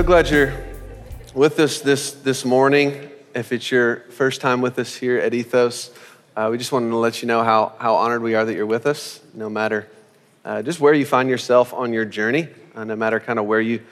so 0.00 0.06
glad 0.06 0.30
you're 0.30 0.54
with 1.34 1.60
us 1.60 1.80
this, 1.80 2.12
this 2.12 2.42
morning. 2.46 3.10
If 3.34 3.52
it's 3.52 3.70
your 3.70 3.96
first 4.08 4.40
time 4.40 4.62
with 4.62 4.78
us 4.78 4.96
here 4.96 5.18
at 5.18 5.34
Ethos, 5.34 5.90
uh, 6.34 6.48
we 6.50 6.56
just 6.56 6.72
wanted 6.72 6.88
to 6.88 6.96
let 6.96 7.20
you 7.20 7.28
know 7.28 7.44
how, 7.44 7.74
how 7.78 7.96
honored 7.96 8.22
we 8.22 8.34
are 8.34 8.42
that 8.46 8.54
you're 8.54 8.64
with 8.64 8.86
us, 8.86 9.20
no 9.34 9.50
matter 9.50 9.90
uh, 10.42 10.62
just 10.62 10.80
where 10.80 10.94
you 10.94 11.04
find 11.04 11.28
yourself 11.28 11.74
on 11.74 11.92
your 11.92 12.06
journey, 12.06 12.48
uh, 12.74 12.84
no 12.84 12.96
matter 12.96 13.20
kind 13.20 13.38
of 13.38 13.44
where 13.44 13.60
you 13.60 13.82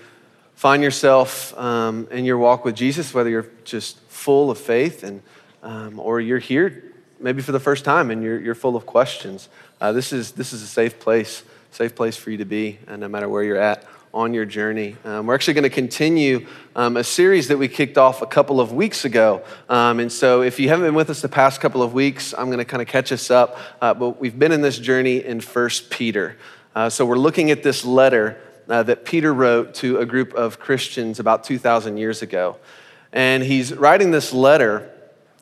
find 0.54 0.82
yourself 0.82 1.54
um, 1.58 2.08
in 2.10 2.24
your 2.24 2.38
walk 2.38 2.64
with 2.64 2.74
Jesus, 2.74 3.12
whether 3.12 3.28
you're 3.28 3.50
just 3.64 3.98
full 4.08 4.50
of 4.50 4.56
faith 4.56 5.02
and, 5.02 5.20
um, 5.62 6.00
or 6.00 6.22
you're 6.22 6.38
here 6.38 6.84
maybe 7.20 7.42
for 7.42 7.52
the 7.52 7.60
first 7.60 7.84
time 7.84 8.10
and 8.10 8.22
you're, 8.22 8.40
you're 8.40 8.54
full 8.54 8.76
of 8.76 8.86
questions. 8.86 9.50
Uh, 9.78 9.92
this, 9.92 10.14
is, 10.14 10.32
this 10.32 10.54
is 10.54 10.62
a 10.62 10.66
safe 10.66 10.98
place, 10.98 11.42
safe 11.70 11.94
place 11.94 12.16
for 12.16 12.30
you 12.30 12.38
to 12.38 12.46
be, 12.46 12.78
and 12.86 12.98
no 12.98 13.08
matter 13.08 13.28
where 13.28 13.42
you're 13.42 13.58
at 13.58 13.84
on 14.12 14.34
your 14.34 14.44
journey. 14.44 14.96
Um, 15.04 15.26
we're 15.26 15.34
actually 15.34 15.54
going 15.54 15.64
to 15.64 15.70
continue 15.70 16.46
um, 16.74 16.96
a 16.96 17.04
series 17.04 17.48
that 17.48 17.58
we 17.58 17.68
kicked 17.68 17.98
off 17.98 18.22
a 18.22 18.26
couple 18.26 18.60
of 18.60 18.72
weeks 18.72 19.04
ago. 19.04 19.42
Um, 19.68 20.00
and 20.00 20.10
so, 20.10 20.42
if 20.42 20.58
you 20.58 20.68
haven't 20.68 20.86
been 20.86 20.94
with 20.94 21.10
us 21.10 21.22
the 21.22 21.28
past 21.28 21.60
couple 21.60 21.82
of 21.82 21.92
weeks, 21.92 22.34
I'm 22.36 22.46
going 22.46 22.58
to 22.58 22.64
kind 22.64 22.82
of 22.82 22.88
catch 22.88 23.12
us 23.12 23.30
up. 23.30 23.58
Uh, 23.80 23.94
but 23.94 24.20
we've 24.20 24.38
been 24.38 24.52
in 24.52 24.60
this 24.60 24.78
journey 24.78 25.24
in 25.24 25.40
First 25.40 25.90
Peter. 25.90 26.36
Uh, 26.74 26.88
so, 26.88 27.04
we're 27.04 27.18
looking 27.18 27.50
at 27.50 27.62
this 27.62 27.84
letter 27.84 28.40
uh, 28.68 28.82
that 28.82 29.04
Peter 29.04 29.32
wrote 29.32 29.74
to 29.74 29.98
a 29.98 30.06
group 30.06 30.34
of 30.34 30.58
Christians 30.58 31.20
about 31.20 31.44
2,000 31.44 31.96
years 31.96 32.22
ago. 32.22 32.56
And 33.12 33.42
he's 33.42 33.74
writing 33.74 34.10
this 34.10 34.32
letter 34.32 34.90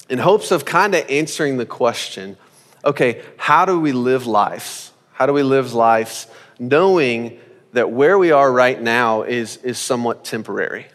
in 0.08 0.18
hopes 0.18 0.50
of 0.50 0.64
kind 0.64 0.94
of 0.94 1.08
answering 1.10 1.56
the 1.56 1.66
question 1.66 2.36
okay, 2.84 3.20
how 3.36 3.64
do 3.64 3.80
we 3.80 3.90
live 3.90 4.28
lives? 4.28 4.92
How 5.12 5.26
do 5.26 5.32
we 5.32 5.42
live 5.42 5.74
lives 5.74 6.28
knowing 6.58 7.40
that 7.76 7.90
where 7.90 8.16
we 8.18 8.32
are 8.32 8.50
right 8.50 8.80
now 8.80 9.20
is, 9.20 9.58
is 9.58 9.76
somewhat 9.76 10.24
temporary. 10.24 10.86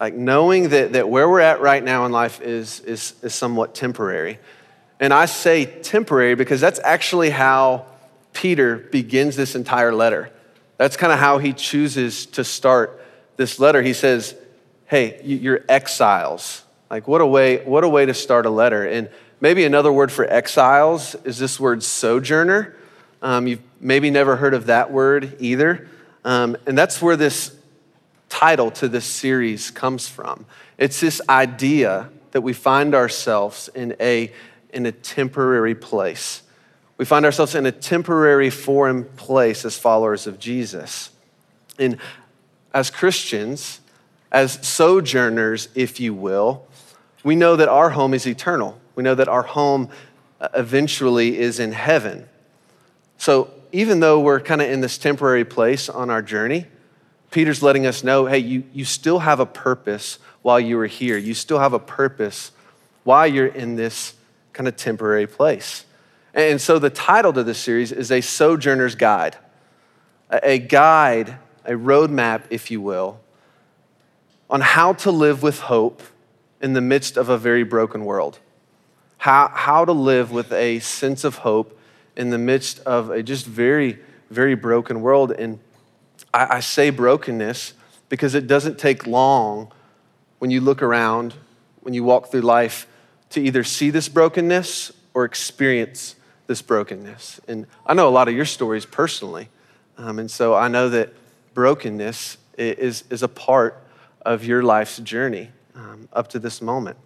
Like 0.00 0.14
knowing 0.14 0.70
that, 0.70 0.94
that 0.94 1.06
where 1.06 1.28
we're 1.28 1.40
at 1.40 1.60
right 1.60 1.84
now 1.84 2.06
in 2.06 2.12
life 2.12 2.40
is, 2.40 2.80
is, 2.80 3.12
is 3.20 3.34
somewhat 3.34 3.74
temporary. 3.74 4.38
And 5.00 5.12
I 5.12 5.26
say 5.26 5.66
temporary 5.66 6.34
because 6.34 6.62
that's 6.62 6.80
actually 6.82 7.28
how 7.28 7.84
Peter 8.32 8.78
begins 8.78 9.36
this 9.36 9.54
entire 9.54 9.92
letter. 9.92 10.30
That's 10.78 10.96
kind 10.96 11.12
of 11.12 11.18
how 11.18 11.36
he 11.36 11.52
chooses 11.52 12.24
to 12.24 12.42
start 12.42 13.02
this 13.36 13.60
letter. 13.60 13.82
He 13.82 13.92
says, 13.92 14.34
Hey, 14.86 15.20
you're 15.22 15.60
exiles. 15.68 16.62
Like, 16.90 17.06
what 17.06 17.20
a 17.20 17.26
way, 17.26 17.62
what 17.66 17.84
a 17.84 17.88
way 17.88 18.06
to 18.06 18.14
start 18.14 18.46
a 18.46 18.50
letter. 18.50 18.88
And 18.88 19.10
maybe 19.42 19.66
another 19.66 19.92
word 19.92 20.10
for 20.10 20.24
exiles 20.24 21.16
is 21.24 21.36
this 21.36 21.60
word 21.60 21.82
sojourner. 21.82 22.74
Um, 23.20 23.46
you've 23.46 23.60
maybe 23.78 24.08
never 24.08 24.36
heard 24.36 24.54
of 24.54 24.66
that 24.66 24.90
word 24.90 25.36
either. 25.38 25.86
Um, 26.28 26.58
and 26.66 26.76
that's 26.76 27.00
where 27.00 27.16
this 27.16 27.56
title 28.28 28.70
to 28.72 28.86
this 28.86 29.06
series 29.06 29.70
comes 29.70 30.08
from. 30.08 30.44
It's 30.76 31.00
this 31.00 31.22
idea 31.26 32.10
that 32.32 32.42
we 32.42 32.52
find 32.52 32.94
ourselves 32.94 33.70
in 33.74 33.96
a, 33.98 34.30
in 34.74 34.84
a 34.84 34.92
temporary 34.92 35.74
place. 35.74 36.42
We 36.98 37.06
find 37.06 37.24
ourselves 37.24 37.54
in 37.54 37.64
a 37.64 37.72
temporary 37.72 38.50
foreign 38.50 39.04
place 39.04 39.64
as 39.64 39.78
followers 39.78 40.26
of 40.26 40.38
Jesus. 40.38 41.08
And 41.78 41.96
as 42.74 42.90
Christians, 42.90 43.80
as 44.30 44.58
sojourners, 44.60 45.70
if 45.74 45.98
you 45.98 46.12
will, 46.12 46.66
we 47.24 47.36
know 47.36 47.56
that 47.56 47.70
our 47.70 47.88
home 47.88 48.12
is 48.12 48.26
eternal. 48.26 48.78
We 48.96 49.02
know 49.02 49.14
that 49.14 49.28
our 49.28 49.44
home 49.44 49.88
uh, 50.42 50.48
eventually 50.52 51.38
is 51.38 51.58
in 51.58 51.72
heaven. 51.72 52.28
So 53.16 53.50
even 53.72 54.00
though 54.00 54.20
we're 54.20 54.40
kind 54.40 54.62
of 54.62 54.70
in 54.70 54.80
this 54.80 54.98
temporary 54.98 55.44
place 55.44 55.88
on 55.88 56.10
our 56.10 56.22
journey, 56.22 56.66
Peter's 57.30 57.62
letting 57.62 57.86
us 57.86 58.02
know 58.02 58.26
hey, 58.26 58.38
you, 58.38 58.64
you 58.72 58.84
still 58.84 59.20
have 59.20 59.40
a 59.40 59.46
purpose 59.46 60.18
while 60.42 60.60
you 60.60 60.78
are 60.78 60.86
here. 60.86 61.16
You 61.16 61.34
still 61.34 61.58
have 61.58 61.72
a 61.72 61.78
purpose 61.78 62.52
while 63.04 63.26
you're 63.26 63.46
in 63.46 63.76
this 63.76 64.14
kind 64.52 64.68
of 64.68 64.76
temporary 64.76 65.26
place. 65.26 65.84
And 66.34 66.60
so 66.60 66.78
the 66.78 66.90
title 66.90 67.32
to 67.32 67.42
this 67.42 67.58
series 67.58 67.92
is 67.92 68.10
A 68.10 68.20
Sojourner's 68.20 68.94
Guide, 68.94 69.36
a 70.30 70.58
guide, 70.58 71.38
a 71.64 71.72
roadmap, 71.72 72.42
if 72.50 72.70
you 72.70 72.80
will, 72.80 73.20
on 74.50 74.60
how 74.60 74.92
to 74.94 75.10
live 75.10 75.42
with 75.42 75.60
hope 75.60 76.02
in 76.60 76.72
the 76.72 76.80
midst 76.80 77.16
of 77.16 77.28
a 77.28 77.38
very 77.38 77.62
broken 77.62 78.04
world. 78.04 78.38
How, 79.18 79.48
how 79.48 79.84
to 79.84 79.92
live 79.92 80.30
with 80.30 80.52
a 80.52 80.78
sense 80.80 81.24
of 81.24 81.38
hope 81.38 81.77
in 82.18 82.30
the 82.30 82.38
midst 82.38 82.80
of 82.80 83.10
a 83.10 83.22
just 83.22 83.46
very, 83.46 83.98
very 84.28 84.56
broken 84.56 85.00
world. 85.00 85.30
And 85.30 85.60
I, 86.34 86.56
I 86.56 86.60
say 86.60 86.90
brokenness 86.90 87.72
because 88.08 88.34
it 88.34 88.46
doesn't 88.46 88.78
take 88.78 89.06
long 89.06 89.72
when 90.40 90.50
you 90.50 90.60
look 90.60 90.82
around, 90.82 91.34
when 91.80 91.94
you 91.94 92.02
walk 92.02 92.30
through 92.30 92.42
life, 92.42 92.86
to 93.30 93.40
either 93.40 93.62
see 93.62 93.90
this 93.90 94.08
brokenness 94.08 94.92
or 95.14 95.24
experience 95.24 96.16
this 96.48 96.60
brokenness. 96.60 97.40
And 97.46 97.66
I 97.86 97.94
know 97.94 98.08
a 98.08 98.10
lot 98.10 98.26
of 98.28 98.34
your 98.34 98.46
stories 98.46 98.84
personally. 98.84 99.48
Um, 99.96 100.18
and 100.18 100.30
so 100.30 100.54
I 100.54 100.68
know 100.68 100.88
that 100.88 101.14
brokenness 101.54 102.36
is, 102.56 103.04
is 103.10 103.22
a 103.22 103.28
part 103.28 103.80
of 104.22 104.44
your 104.44 104.62
life's 104.62 104.98
journey 104.98 105.50
um, 105.74 106.08
up 106.12 106.28
to 106.28 106.38
this 106.38 106.60
moment. 106.60 106.96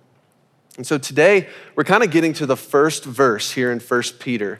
And 0.78 0.86
so 0.86 0.96
today, 0.96 1.48
we're 1.74 1.84
kind 1.84 2.02
of 2.02 2.10
getting 2.10 2.32
to 2.34 2.46
the 2.46 2.56
first 2.56 3.04
verse 3.04 3.50
here 3.50 3.70
in 3.70 3.78
1 3.78 4.02
Peter 4.18 4.58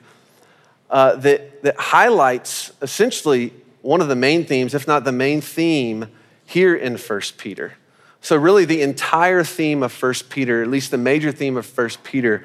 uh, 0.92 1.16
that, 1.16 1.62
that 1.62 1.75
highlights 1.80 2.70
essentially 2.82 3.53
one 3.80 4.03
of 4.03 4.08
the 4.08 4.14
main 4.14 4.44
themes, 4.44 4.75
if 4.75 4.86
not 4.86 5.04
the 5.04 5.10
main 5.10 5.41
theme, 5.41 6.06
here 6.44 6.76
in 6.76 6.98
1 6.98 7.20
Peter. 7.38 7.72
So, 8.20 8.36
really, 8.36 8.66
the 8.66 8.82
entire 8.82 9.42
theme 9.42 9.82
of 9.82 10.00
1 10.00 10.14
Peter, 10.28 10.62
at 10.62 10.69
least 10.69 10.91
the 10.91 10.98
major 10.98 11.32
theme 11.32 11.56
of 11.56 11.66
1 11.76 11.88
Peter, 12.04 12.44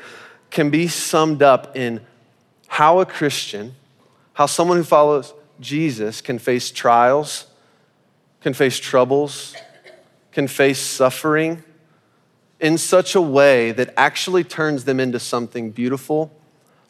can 0.50 0.70
be 0.70 0.88
summed 0.88 1.44
up 1.44 1.76
in 1.76 2.00
how 2.68 3.00
a 3.00 3.06
Christian, 3.06 3.76
how 4.34 4.46
someone 4.46 4.78
who 4.78 4.84
follows 4.84 5.34
Jesus 5.60 6.22
can 6.22 6.40
face 6.40 6.72
trials, 6.72 7.48
can 8.40 8.54
face 8.54 8.80
troubles, 8.80 9.56
can 10.32 10.48
face 10.48 10.80
suffering 10.80 11.64
in 12.62 12.78
such 12.78 13.14
a 13.14 13.22
way 13.22 13.74
that 13.74 13.94
actually 13.98 14.46
turns 14.46 14.86
them 14.86 15.02
into 15.02 15.20
something 15.20 15.70
beautiful 15.72 16.32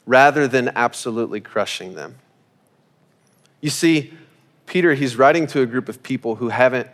rather 0.08 0.48
than 0.48 0.72
absolutely 0.76 1.42
crushing 1.42 1.94
them. 1.94 2.16
You 3.62 3.70
see, 3.70 4.14
Peter, 4.66 4.94
he's 4.94 5.18
writing 5.18 5.46
to 5.48 5.62
a 5.62 5.66
group 5.66 5.90
of 5.90 6.02
people 6.02 6.36
who 6.36 6.50
haven't 6.50 6.88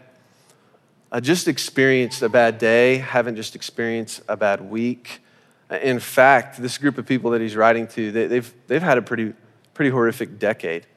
uh, 1.12 1.22
just 1.22 1.48
experienced 1.48 2.24
a 2.24 2.30
bad 2.30 2.58
day, 2.58 2.98
haven't 2.98 3.36
just 3.36 3.56
experienced 3.56 4.22
a 4.28 4.36
bad 4.36 4.62
week. 4.62 5.22
In 5.70 6.00
fact, 6.00 6.62
this 6.62 6.78
group 6.78 6.98
of 6.98 7.06
people 7.06 7.32
that 7.32 7.42
he's 7.42 7.56
writing 7.56 7.88
to, 7.90 8.12
they, 8.12 8.28
they've, 8.28 8.54
they've 8.68 8.82
had 8.82 8.98
a 8.98 9.02
pretty, 9.02 9.34
pretty 9.74 9.92
horrific 9.92 10.40
decade. 10.40 10.88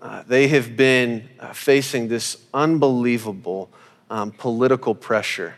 Uh, 0.00 0.22
they 0.26 0.48
have 0.48 0.76
been 0.76 1.28
uh, 1.40 1.52
facing 1.52 2.08
this 2.08 2.36
unbelievable 2.52 3.70
um, 4.10 4.32
political 4.32 4.94
pressure. 4.94 5.54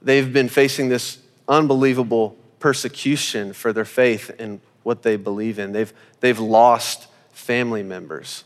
They've 0.00 0.32
been 0.32 0.48
facing 0.48 0.88
this 0.88 1.18
unbelievable 1.48 2.36
persecution 2.60 3.52
for 3.52 3.72
their 3.72 3.84
faith 3.84 4.30
and 4.38 4.60
what 4.82 5.02
they 5.02 5.16
believe 5.16 5.58
in. 5.58 5.72
They've, 5.72 5.92
they've 6.20 6.38
lost 6.38 7.08
family 7.32 7.82
members. 7.82 8.44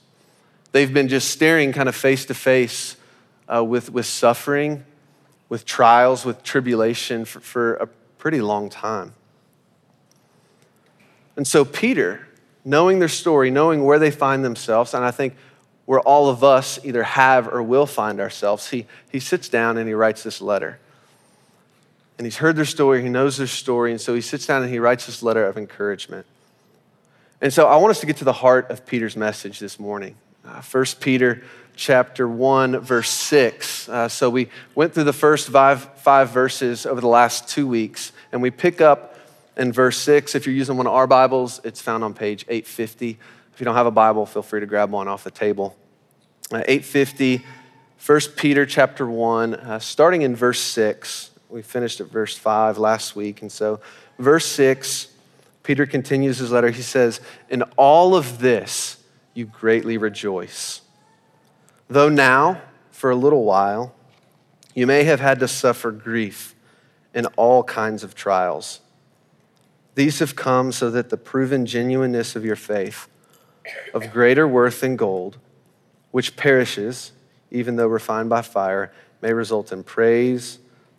They've 0.73 0.93
been 0.93 1.09
just 1.09 1.31
staring 1.31 1.73
kind 1.73 1.89
of 1.89 1.97
face 1.97 2.25
to 2.27 2.35
face 2.35 2.97
uh, 3.49 3.65
with, 3.65 3.91
with 3.91 4.07
suffering, 4.07 4.85
with 5.49 5.65
trials, 5.65 6.25
with 6.25 6.43
tribulation 6.43 7.25
for, 7.25 7.41
for 7.41 7.75
a 7.75 7.87
pretty 8.19 8.41
long 8.41 8.69
time. 8.69 9.15
And 11.37 11.47
so, 11.47 11.65
Peter, 11.65 12.27
knowing 12.65 12.99
their 12.99 13.09
story, 13.09 13.51
knowing 13.51 13.85
where 13.85 13.99
they 13.99 14.11
find 14.11 14.45
themselves, 14.45 14.95
and 14.95 15.05
I 15.05 15.11
think 15.11 15.37
where 15.85 16.01
all 16.01 16.29
of 16.29 16.43
us 16.43 16.79
either 16.85 17.05
have 17.05 17.47
or 17.47 17.63
will 17.63 17.87
find 17.87 18.21
ourselves, 18.21 18.71
he, 18.71 18.87
he 19.11 19.21
sits 19.21 19.49
down 19.49 19.79
and 19.79 19.87
he 19.87 19.95
writes 19.95 20.23
this 20.23 20.41
letter. 20.41 20.79
And 22.19 22.27
he's 22.27 22.39
heard 22.39 22.57
their 22.57 22.65
story, 22.65 23.03
he 23.03 23.09
knows 23.09 23.37
their 23.37 23.47
story, 23.47 23.91
and 23.91 24.01
so 24.01 24.15
he 24.15 24.21
sits 24.21 24.47
down 24.47 24.63
and 24.63 24.71
he 24.71 24.79
writes 24.79 25.07
this 25.07 25.23
letter 25.23 25.45
of 25.47 25.59
encouragement. 25.59 26.27
And 27.41 27.53
so 27.53 27.69
I 27.69 27.77
want 27.77 27.91
us 27.91 28.01
to 28.01 28.07
get 28.07 28.17
to 28.19 28.25
the 28.25 28.33
heart 28.33 28.71
of 28.71 28.87
Peter's 28.87 29.17
message 29.17 29.59
this 29.59 29.79
morning. 29.79 30.17
Uh, 30.45 30.63
1 30.63 30.85
Peter 31.01 31.43
chapter 31.75 32.27
1, 32.27 32.81
verse 32.81 33.11
6. 33.11 33.89
Uh, 33.89 34.09
so 34.09 34.31
we 34.31 34.49
went 34.75 34.95
through 34.95 35.05
the 35.05 35.13
first 35.13 35.51
five, 35.51 35.83
five 36.01 36.31
verses 36.31 36.87
over 36.87 37.01
the 37.01 37.09
last 37.09 37.49
two 37.49 37.67
weeks, 37.67 38.13
and 38.33 38.41
we 38.41 38.51
pick 38.51 38.81
up 38.81 39.19
in 39.57 39.73
verse 39.73 39.99
6. 39.99 40.35
If 40.35 40.47
you're 40.47 40.55
using 40.55 40.79
one 40.79 40.87
of 40.87 40.95
our 40.95 41.07
Bibles, 41.07 41.61
it's 41.65 41.81
found 41.81 42.03
on 42.03 42.15
page 42.15 42.45
850. 42.49 43.19
If 43.53 43.61
you 43.61 43.65
don't 43.65 43.75
have 43.75 43.87
a 43.87 43.91
Bible, 43.91 44.25
feel 44.25 44.43
free 44.43 44.61
to 44.61 44.67
grab 44.67 44.91
one 44.91 45.09
off 45.09 45.25
the 45.25 45.31
table. 45.31 45.77
Uh, 46.51 46.63
850, 46.67 47.45
1 48.05 48.21
Peter 48.37 48.65
chapter 48.65 49.07
1, 49.07 49.55
uh, 49.55 49.79
starting 49.79 50.23
in 50.23 50.35
verse 50.35 50.61
6. 50.61 51.31
We 51.49 51.63
finished 51.63 52.01
at 52.01 52.09
verse 52.09 52.37
5 52.37 52.79
last 52.79 53.15
week. 53.17 53.43
And 53.43 53.51
so, 53.51 53.81
verse 54.19 54.47
6, 54.47 55.09
Peter 55.63 55.87
continues 55.87 56.39
his 56.39 56.51
letter. 56.51 56.71
He 56.71 56.83
says, 56.83 57.21
In 57.49 57.63
all 57.77 58.15
of 58.15 58.39
this, 58.39 58.99
you 59.35 59.47
greatly 59.47 59.97
rejoice. 59.99 60.81
Though 61.89 62.09
now, 62.09 62.61
for 62.91 63.11
a 63.11 63.17
little 63.17 63.45
while, 63.45 63.95
You 64.77 64.87
may 64.87 65.05
have 65.05 65.21
had 65.21 65.41
to 65.41 65.49
suffer 65.49 65.91
grief 65.91 66.55
in 67.15 67.25
all 67.37 67.65
kinds 67.65 68.05
of 68.05 68.15
trials. 68.15 68.81
These 69.95 70.19
have 70.19 70.37
come 70.37 70.71
so 70.71 70.91
that 70.91 71.09
the 71.09 71.17
proven 71.17 71.65
genuineness 71.65 72.37
of 72.37 72.45
your 72.45 72.57
faith, 72.57 73.09
of 73.95 74.13
greater 74.13 74.47
worth 74.47 74.83
than 74.83 74.95
gold, 74.95 75.39
which 76.11 76.37
perishes, 76.37 77.13
even 77.51 77.77
though 77.77 77.87
refined 77.87 78.29
by 78.29 78.43
fire, 78.43 78.93
may 79.23 79.33
result 79.33 79.73
in 79.73 79.83
praise, 79.83 80.59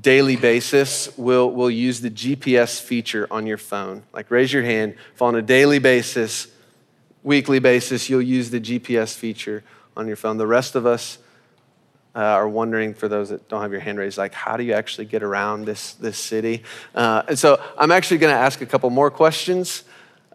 daily 0.00 0.36
basis 0.36 1.16
will, 1.16 1.50
will 1.50 1.70
use 1.70 2.00
the 2.00 2.10
GPS 2.10 2.80
feature 2.80 3.26
on 3.30 3.46
your 3.46 3.58
phone? 3.58 4.02
Like, 4.12 4.30
raise 4.30 4.52
your 4.52 4.62
hand 4.62 4.94
if 5.14 5.22
on 5.22 5.34
a 5.34 5.42
daily 5.42 5.78
basis, 5.78 6.48
weekly 7.22 7.58
basis, 7.58 8.08
you'll 8.08 8.22
use 8.22 8.50
the 8.50 8.60
GPS 8.60 9.14
feature 9.14 9.64
on 9.96 10.06
your 10.06 10.16
phone. 10.16 10.36
The 10.36 10.46
rest 10.46 10.74
of 10.74 10.86
us 10.86 11.18
uh, 12.14 12.20
are 12.20 12.48
wondering, 12.48 12.94
for 12.94 13.08
those 13.08 13.30
that 13.30 13.48
don't 13.48 13.62
have 13.62 13.72
your 13.72 13.80
hand 13.80 13.98
raised, 13.98 14.18
like, 14.18 14.34
how 14.34 14.56
do 14.56 14.62
you 14.62 14.72
actually 14.72 15.06
get 15.06 15.22
around 15.22 15.64
this, 15.64 15.94
this 15.94 16.18
city? 16.18 16.62
Uh, 16.94 17.22
and 17.28 17.38
so 17.38 17.60
I'm 17.76 17.90
actually 17.90 18.18
going 18.18 18.32
to 18.32 18.40
ask 18.40 18.60
a 18.60 18.66
couple 18.66 18.90
more 18.90 19.10
questions 19.10 19.84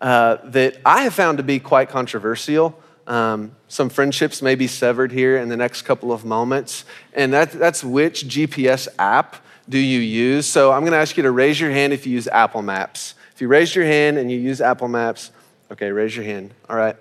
uh, 0.02 0.38
that 0.46 0.78
I 0.86 1.04
have 1.04 1.14
found 1.14 1.38
to 1.38 1.44
be 1.44 1.60
quite 1.60 1.90
controversial. 1.90 2.80
Um, 3.08 3.56
some 3.68 3.90
friendships 3.90 4.42
may 4.42 4.56
be 4.56 4.68
severed 4.68 5.12
here 5.12 5.38
in 5.38 5.50
the 5.50 5.58
next 5.58 5.82
couple 5.82 6.12
of 6.12 6.24
moments, 6.24 6.86
and 7.14 7.34
that, 7.34 7.52
that's 7.52 7.84
which 7.84 8.28
GPS 8.28 8.88
app 8.98 9.38
do 9.68 9.78
you 9.78 10.00
use? 10.00 10.48
So 10.48 10.72
I'm 10.72 10.82
going 10.82 10.94
to 10.94 10.98
ask 10.98 11.18
you 11.18 11.24
to 11.24 11.32
raise 11.32 11.60
your 11.60 11.72
hand 11.72 11.94
if 11.94 12.06
you 12.06 12.14
use 12.14 12.28
Apple 12.28 12.62
Maps. 12.62 13.16
If 13.34 13.42
you 13.42 13.48
raise 13.48 13.76
your 13.76 13.86
hand 13.86 14.18
and 14.18 14.32
you 14.32 14.40
use 14.40 14.62
Apple 14.62 14.88
Maps, 14.88 15.32
okay, 15.72 15.92
raise 15.92 16.16
your 16.16 16.26
hand. 16.26 16.54
All 16.70 16.76
right, 16.76 16.96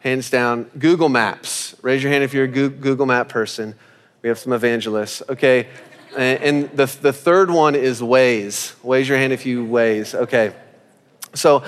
hands 0.00 0.30
down. 0.30 0.64
Google 0.78 1.08
Maps. 1.08 1.74
Raise 1.82 2.02
your 2.02 2.12
hand 2.12 2.24
if 2.24 2.34
you're 2.34 2.44
a 2.44 2.48
Google 2.48 3.06
Map 3.06 3.28
person. 3.28 3.74
We 4.22 4.28
have 4.28 4.38
some 4.38 4.52
evangelists. 4.52 5.22
Okay, 5.28 5.68
and 6.16 6.70
the, 6.70 6.86
the 6.86 7.12
third 7.12 7.50
one 7.50 7.74
is 7.74 8.00
Waze. 8.00 8.74
Raise 8.82 9.08
your 9.08 9.18
hand 9.18 9.32
if 9.32 9.46
you 9.46 9.64
Waze. 9.64 10.14
Okay. 10.14 10.52
So 11.34 11.62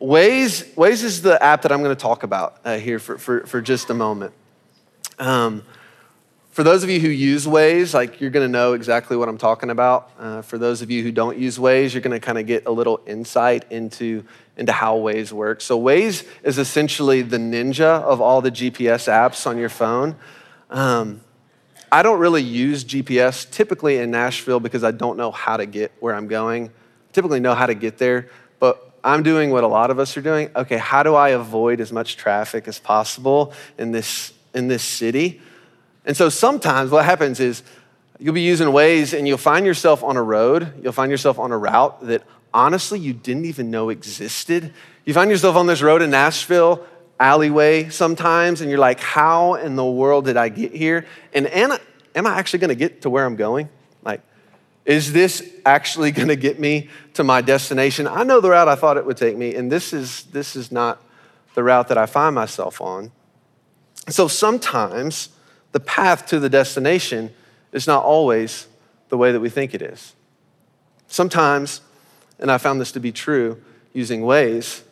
Waze, 0.00 0.64
Waze 0.74 1.02
is 1.02 1.22
the 1.22 1.42
app 1.42 1.62
that 1.62 1.72
I'm 1.72 1.82
going 1.82 1.94
to 1.94 2.00
talk 2.00 2.22
about 2.22 2.58
uh, 2.64 2.78
here 2.78 2.98
for, 2.98 3.18
for, 3.18 3.46
for 3.46 3.60
just 3.60 3.90
a 3.90 3.94
moment. 3.94 4.32
Um, 5.18 5.62
for 6.50 6.64
those 6.64 6.82
of 6.82 6.90
you 6.90 6.98
who 6.98 7.08
use 7.08 7.46
Waze, 7.46 7.94
like 7.94 8.20
you're 8.20 8.30
going 8.30 8.44
to 8.44 8.52
know 8.52 8.72
exactly 8.72 9.16
what 9.16 9.28
I'm 9.28 9.38
talking 9.38 9.70
about. 9.70 10.10
Uh, 10.18 10.42
for 10.42 10.58
those 10.58 10.82
of 10.82 10.90
you 10.90 11.02
who 11.02 11.12
don't 11.12 11.38
use 11.38 11.58
Waze, 11.58 11.92
you're 11.92 12.02
going 12.02 12.18
to 12.18 12.24
kind 12.24 12.38
of 12.38 12.46
get 12.46 12.66
a 12.66 12.72
little 12.72 13.00
insight 13.06 13.70
into, 13.70 14.24
into 14.56 14.72
how 14.72 14.98
Waze 14.98 15.30
works. 15.30 15.64
So 15.64 15.80
Waze 15.80 16.26
is 16.42 16.58
essentially 16.58 17.22
the 17.22 17.36
ninja 17.36 18.02
of 18.02 18.20
all 18.20 18.40
the 18.40 18.50
GPS 18.50 19.08
apps 19.08 19.46
on 19.46 19.58
your 19.58 19.68
phone. 19.68 20.16
Um, 20.70 21.20
I 21.92 22.02
don't 22.02 22.18
really 22.18 22.42
use 22.42 22.84
GPS 22.84 23.48
typically 23.48 23.98
in 23.98 24.10
Nashville 24.10 24.60
because 24.60 24.82
I 24.82 24.90
don't 24.90 25.16
know 25.16 25.30
how 25.30 25.56
to 25.56 25.66
get 25.66 25.92
where 26.00 26.14
I'm 26.14 26.26
going. 26.26 26.66
I 26.66 27.12
typically 27.12 27.40
know 27.40 27.54
how 27.54 27.66
to 27.66 27.74
get 27.74 27.98
there, 27.98 28.28
but 28.58 28.92
I'm 29.04 29.22
doing 29.22 29.50
what 29.50 29.62
a 29.62 29.68
lot 29.68 29.90
of 29.90 30.00
us 30.00 30.16
are 30.16 30.20
doing. 30.20 30.50
Okay, 30.54 30.78
how 30.78 31.04
do 31.04 31.14
I 31.14 31.30
avoid 31.30 31.80
as 31.80 31.92
much 31.92 32.16
traffic 32.16 32.66
as 32.66 32.80
possible 32.80 33.52
in 33.78 33.92
this, 33.92 34.32
in 34.52 34.66
this 34.66 34.82
city? 34.82 35.40
And 36.10 36.16
so 36.16 36.28
sometimes 36.28 36.90
what 36.90 37.04
happens 37.04 37.38
is 37.38 37.62
you'll 38.18 38.34
be 38.34 38.40
using 38.40 38.66
Waze 38.66 39.16
and 39.16 39.28
you'll 39.28 39.38
find 39.38 39.64
yourself 39.64 40.02
on 40.02 40.16
a 40.16 40.22
road, 40.24 40.82
you'll 40.82 40.90
find 40.90 41.08
yourself 41.08 41.38
on 41.38 41.52
a 41.52 41.56
route 41.56 42.04
that 42.04 42.24
honestly 42.52 42.98
you 42.98 43.12
didn't 43.12 43.44
even 43.44 43.70
know 43.70 43.90
existed. 43.90 44.72
You 45.04 45.14
find 45.14 45.30
yourself 45.30 45.54
on 45.54 45.68
this 45.68 45.82
road 45.82 46.02
in 46.02 46.10
Nashville, 46.10 46.84
alleyway 47.20 47.90
sometimes, 47.90 48.60
and 48.60 48.68
you're 48.68 48.80
like, 48.80 48.98
how 48.98 49.54
in 49.54 49.76
the 49.76 49.84
world 49.84 50.24
did 50.24 50.36
I 50.36 50.48
get 50.48 50.74
here? 50.74 51.06
And 51.32 51.46
am 51.46 51.70
I, 51.70 51.80
am 52.16 52.26
I 52.26 52.40
actually 52.40 52.58
gonna 52.58 52.74
get 52.74 53.02
to 53.02 53.08
where 53.08 53.24
I'm 53.24 53.36
going? 53.36 53.68
Like, 54.02 54.20
is 54.84 55.12
this 55.12 55.48
actually 55.64 56.10
going 56.10 56.26
to 56.26 56.34
get 56.34 56.58
me 56.58 56.90
to 57.14 57.22
my 57.22 57.40
destination? 57.40 58.08
I 58.08 58.24
know 58.24 58.40
the 58.40 58.50
route 58.50 58.66
I 58.66 58.74
thought 58.74 58.96
it 58.96 59.06
would 59.06 59.16
take 59.16 59.36
me, 59.36 59.54
and 59.54 59.70
this 59.70 59.92
is, 59.92 60.24
this 60.32 60.56
is 60.56 60.72
not 60.72 61.00
the 61.54 61.62
route 61.62 61.86
that 61.86 61.98
I 61.98 62.06
find 62.06 62.34
myself 62.34 62.80
on. 62.80 63.12
So 64.08 64.26
sometimes 64.26 65.28
the 65.72 65.80
path 65.80 66.26
to 66.26 66.40
the 66.40 66.48
destination 66.48 67.32
is 67.72 67.86
not 67.86 68.04
always 68.04 68.66
the 69.08 69.16
way 69.16 69.32
that 69.32 69.40
we 69.40 69.48
think 69.48 69.74
it 69.74 69.82
is. 69.82 70.14
Sometimes, 71.06 71.80
and 72.38 72.50
I 72.50 72.58
found 72.58 72.80
this 72.80 72.92
to 72.92 73.00
be 73.00 73.12
true 73.12 73.60
using 73.92 74.22
Waze, 74.22 74.82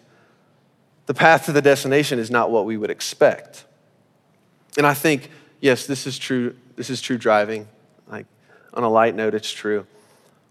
the 1.07 1.15
path 1.15 1.47
to 1.47 1.53
the 1.53 1.63
destination 1.63 2.19
is 2.19 2.31
not 2.31 2.51
what 2.51 2.65
we 2.67 2.77
would 2.77 2.91
expect. 2.91 3.65
And 4.77 4.87
I 4.87 4.95
think, 4.95 5.31
yes, 5.61 5.87
this 5.87 6.07
is 6.07 6.19
true. 6.19 6.55
This 6.77 6.91
is 6.91 7.01
true 7.01 7.17
driving. 7.19 7.67
Like 8.09 8.27
on 8.75 8.85
a 8.85 8.89
light 8.89 9.15
note, 9.15 9.35
it's 9.35 9.51
true. 9.51 9.87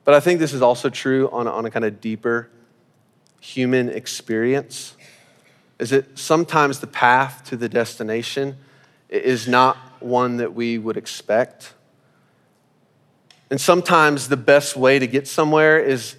But 0.03 0.15
I 0.15 0.19
think 0.19 0.39
this 0.39 0.53
is 0.53 0.61
also 0.61 0.89
true 0.89 1.29
on 1.31 1.47
a, 1.47 1.51
on 1.51 1.65
a 1.65 1.69
kind 1.69 1.85
of 1.85 2.01
deeper 2.01 2.49
human 3.39 3.89
experience. 3.89 4.95
Is 5.79 5.91
that 5.91 6.17
sometimes 6.17 6.79
the 6.79 6.87
path 6.87 7.43
to 7.49 7.57
the 7.57 7.69
destination 7.69 8.57
is 9.09 9.47
not 9.47 9.77
one 10.01 10.37
that 10.37 10.53
we 10.53 10.77
would 10.77 10.97
expect. 10.97 11.73
And 13.49 13.59
sometimes 13.59 14.27
the 14.27 14.37
best 14.37 14.75
way 14.75 14.99
to 14.99 15.07
get 15.07 15.27
somewhere 15.27 15.79
is 15.79 16.15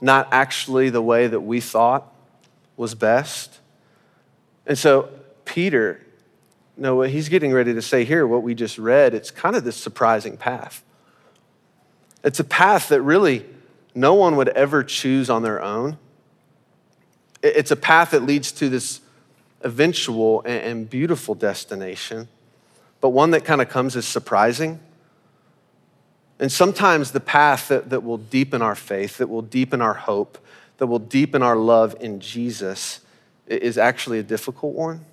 not 0.00 0.28
actually 0.32 0.90
the 0.90 1.02
way 1.02 1.26
that 1.26 1.40
we 1.40 1.60
thought 1.60 2.12
was 2.76 2.94
best. 2.94 3.58
And 4.66 4.78
so, 4.78 5.08
Peter, 5.44 6.00
you 6.76 6.82
know, 6.82 6.96
what 6.96 7.10
he's 7.10 7.28
getting 7.28 7.52
ready 7.52 7.74
to 7.74 7.82
say 7.82 8.04
here, 8.04 8.26
what 8.26 8.42
we 8.42 8.54
just 8.54 8.78
read, 8.78 9.14
it's 9.14 9.30
kind 9.30 9.56
of 9.56 9.64
this 9.64 9.76
surprising 9.76 10.36
path. 10.36 10.82
It's 12.22 12.40
a 12.40 12.44
path 12.44 12.88
that 12.88 13.02
really 13.02 13.46
no 13.94 14.14
one 14.14 14.36
would 14.36 14.48
ever 14.50 14.84
choose 14.84 15.30
on 15.30 15.42
their 15.42 15.62
own. 15.62 15.98
It's 17.42 17.70
a 17.70 17.76
path 17.76 18.10
that 18.10 18.22
leads 18.22 18.52
to 18.52 18.68
this 18.68 19.00
eventual 19.62 20.42
and 20.44 20.88
beautiful 20.88 21.34
destination, 21.34 22.28
but 23.00 23.10
one 23.10 23.30
that 23.32 23.44
kind 23.44 23.60
of 23.60 23.68
comes 23.68 23.96
as 23.96 24.06
surprising. 24.06 24.80
And 26.38 26.50
sometimes 26.50 27.10
the 27.10 27.20
path 27.20 27.68
that, 27.68 27.90
that 27.90 28.02
will 28.02 28.16
deepen 28.16 28.62
our 28.62 28.74
faith, 28.74 29.18
that 29.18 29.28
will 29.28 29.42
deepen 29.42 29.82
our 29.82 29.94
hope, 29.94 30.38
that 30.78 30.86
will 30.86 30.98
deepen 30.98 31.42
our 31.42 31.56
love 31.56 31.94
in 32.00 32.20
Jesus 32.20 33.00
is 33.46 33.76
actually 33.76 34.18
a 34.18 34.22
difficult 34.22 34.74
one. 34.74 35.04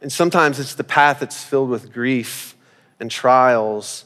And 0.00 0.12
sometimes 0.12 0.58
it's 0.58 0.74
the 0.74 0.84
path 0.84 1.20
that's 1.20 1.42
filled 1.44 1.70
with 1.70 1.92
grief 1.92 2.56
and 2.98 3.10
trials 3.10 4.04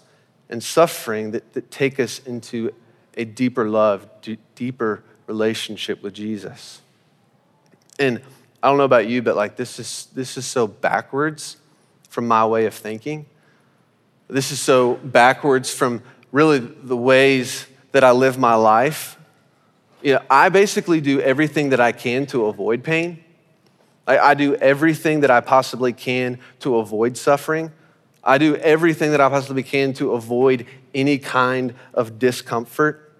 and 0.50 0.62
suffering 0.62 1.30
that, 1.30 1.52
that 1.54 1.70
take 1.70 1.98
us 1.98 2.18
into 2.20 2.74
a 3.16 3.24
deeper 3.24 3.68
love, 3.68 4.06
d- 4.20 4.38
deeper 4.54 5.02
relationship 5.26 6.02
with 6.02 6.14
Jesus. 6.14 6.80
And 7.98 8.20
I 8.62 8.68
don't 8.68 8.78
know 8.78 8.84
about 8.84 9.08
you, 9.08 9.22
but 9.22 9.36
like 9.36 9.56
this 9.56 9.78
is 9.78 10.06
this 10.14 10.36
is 10.36 10.46
so 10.46 10.66
backwards 10.66 11.56
from 12.08 12.28
my 12.28 12.46
way 12.46 12.66
of 12.66 12.74
thinking. 12.74 13.26
This 14.28 14.52
is 14.52 14.60
so 14.60 14.94
backwards 15.02 15.72
from 15.72 16.02
really 16.30 16.58
the 16.58 16.96
ways 16.96 17.66
that 17.92 18.04
I 18.04 18.12
live 18.12 18.38
my 18.38 18.54
life. 18.54 19.18
You 20.02 20.14
know, 20.14 20.22
I 20.30 20.48
basically 20.48 21.00
do 21.00 21.20
everything 21.20 21.70
that 21.70 21.80
I 21.80 21.92
can 21.92 22.26
to 22.26 22.46
avoid 22.46 22.82
pain. 22.82 23.22
I, 24.06 24.18
I 24.18 24.34
do 24.34 24.54
everything 24.56 25.20
that 25.20 25.30
I 25.30 25.40
possibly 25.40 25.92
can 25.92 26.38
to 26.60 26.76
avoid 26.76 27.16
suffering. 27.16 27.70
I 28.24 28.38
do 28.38 28.56
everything 28.56 29.10
that 29.10 29.20
I 29.20 29.28
possibly 29.28 29.62
can 29.62 29.92
to 29.94 30.12
avoid 30.12 30.66
any 30.94 31.18
kind 31.18 31.74
of 31.92 32.18
discomfort. 32.18 33.12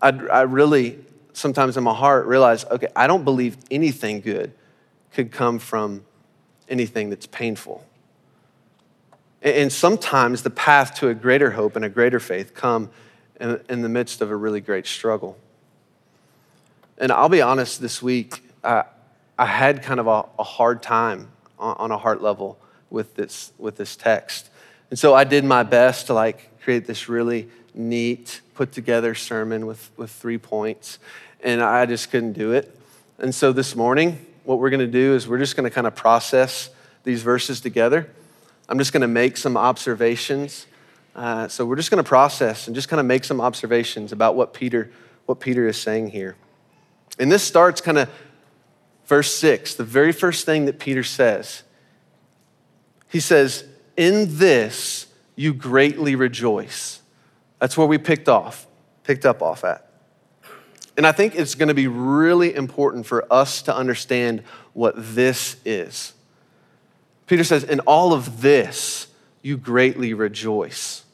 I, 0.00 0.08
I 0.08 0.42
really, 0.42 0.98
sometimes 1.36 1.76
in 1.76 1.84
my 1.84 1.94
heart, 1.94 2.26
realize 2.26 2.64
okay, 2.64 2.88
I 2.96 3.06
don't 3.06 3.24
believe 3.24 3.56
anything 3.70 4.20
good 4.20 4.52
could 5.12 5.30
come 5.30 5.58
from 5.58 6.04
anything 6.68 7.10
that's 7.10 7.26
painful. 7.26 7.84
And 9.42 9.72
sometimes 9.72 10.42
the 10.42 10.50
path 10.50 10.94
to 10.96 11.08
a 11.08 11.14
greater 11.14 11.50
hope 11.50 11.76
and 11.76 11.84
a 11.84 11.88
greater 11.88 12.18
faith 12.18 12.54
come 12.54 12.90
in, 13.38 13.82
the 13.82 13.88
midst 13.88 14.22
of 14.22 14.30
a 14.30 14.36
really 14.36 14.60
great 14.60 14.86
struggle. 14.86 15.36
And 16.98 17.12
I'll 17.12 17.28
be 17.28 17.42
honest, 17.42 17.80
this 17.80 18.02
week, 18.02 18.42
I, 18.64 18.84
I 19.38 19.44
had 19.44 19.82
kind 19.82 20.00
of 20.00 20.06
a, 20.06 20.24
a 20.38 20.42
hard 20.42 20.82
time 20.82 21.28
on, 21.58 21.76
on 21.76 21.90
a 21.90 21.98
heart 21.98 22.22
level 22.22 22.58
with 22.88 23.14
this, 23.14 23.52
with 23.58 23.76
this 23.76 23.94
text. 23.94 24.48
And 24.88 24.98
so 24.98 25.14
I 25.14 25.24
did 25.24 25.44
my 25.44 25.62
best 25.62 26.06
to 26.06 26.14
like 26.14 26.60
create 26.62 26.86
this 26.86 27.08
really 27.08 27.48
neat, 27.74 28.40
put 28.56 28.72
together 28.72 29.14
sermon 29.14 29.66
with, 29.66 29.90
with 29.96 30.10
three 30.10 30.38
points, 30.38 30.98
and 31.42 31.62
I 31.62 31.86
just 31.86 32.10
couldn't 32.10 32.32
do 32.32 32.52
it. 32.52 32.76
And 33.18 33.34
so 33.34 33.52
this 33.52 33.76
morning, 33.76 34.24
what 34.44 34.58
we're 34.58 34.70
going 34.70 34.80
to 34.80 34.86
do 34.86 35.14
is 35.14 35.28
we're 35.28 35.38
just 35.38 35.56
going 35.56 35.68
to 35.68 35.70
kind 35.70 35.86
of 35.86 35.94
process 35.94 36.70
these 37.04 37.22
verses 37.22 37.60
together. 37.60 38.10
I'm 38.68 38.78
just 38.78 38.92
going 38.92 39.02
to 39.02 39.08
make 39.08 39.36
some 39.36 39.56
observations. 39.56 40.66
Uh, 41.14 41.48
so 41.48 41.64
we're 41.64 41.76
just 41.76 41.90
going 41.90 42.02
to 42.02 42.08
process 42.08 42.66
and 42.66 42.74
just 42.74 42.88
kind 42.88 42.98
of 42.98 43.06
make 43.06 43.24
some 43.24 43.40
observations 43.40 44.10
about 44.12 44.36
what 44.36 44.52
Peter, 44.52 44.90
what 45.26 45.38
Peter 45.38 45.68
is 45.68 45.76
saying 45.76 46.10
here. 46.10 46.36
And 47.18 47.30
this 47.30 47.42
starts 47.42 47.80
kind 47.80 47.98
of 47.98 48.10
verse 49.06 49.34
six, 49.34 49.74
the 49.74 49.84
very 49.84 50.12
first 50.12 50.46
thing 50.46 50.64
that 50.64 50.78
Peter 50.78 51.04
says. 51.04 51.62
He 53.08 53.20
says, 53.20 53.64
In 53.96 54.38
this 54.38 55.06
you 55.36 55.52
greatly 55.52 56.16
rejoice. 56.16 57.00
That's 57.58 57.76
where 57.76 57.86
we 57.86 57.98
picked 57.98 58.28
off, 58.28 58.66
picked 59.04 59.24
up 59.24 59.42
off 59.42 59.64
at. 59.64 59.88
And 60.96 61.06
I 61.06 61.12
think 61.12 61.34
it's 61.34 61.54
going 61.54 61.68
to 61.68 61.74
be 61.74 61.86
really 61.86 62.54
important 62.54 63.06
for 63.06 63.30
us 63.32 63.62
to 63.62 63.76
understand 63.76 64.42
what 64.72 64.94
this 64.96 65.56
is. 65.64 66.14
Peter 67.26 67.44
says, 67.44 67.64
In 67.64 67.80
all 67.80 68.12
of 68.12 68.40
this, 68.40 69.08
you 69.42 69.56
greatly 69.56 70.14
rejoice. 70.14 71.04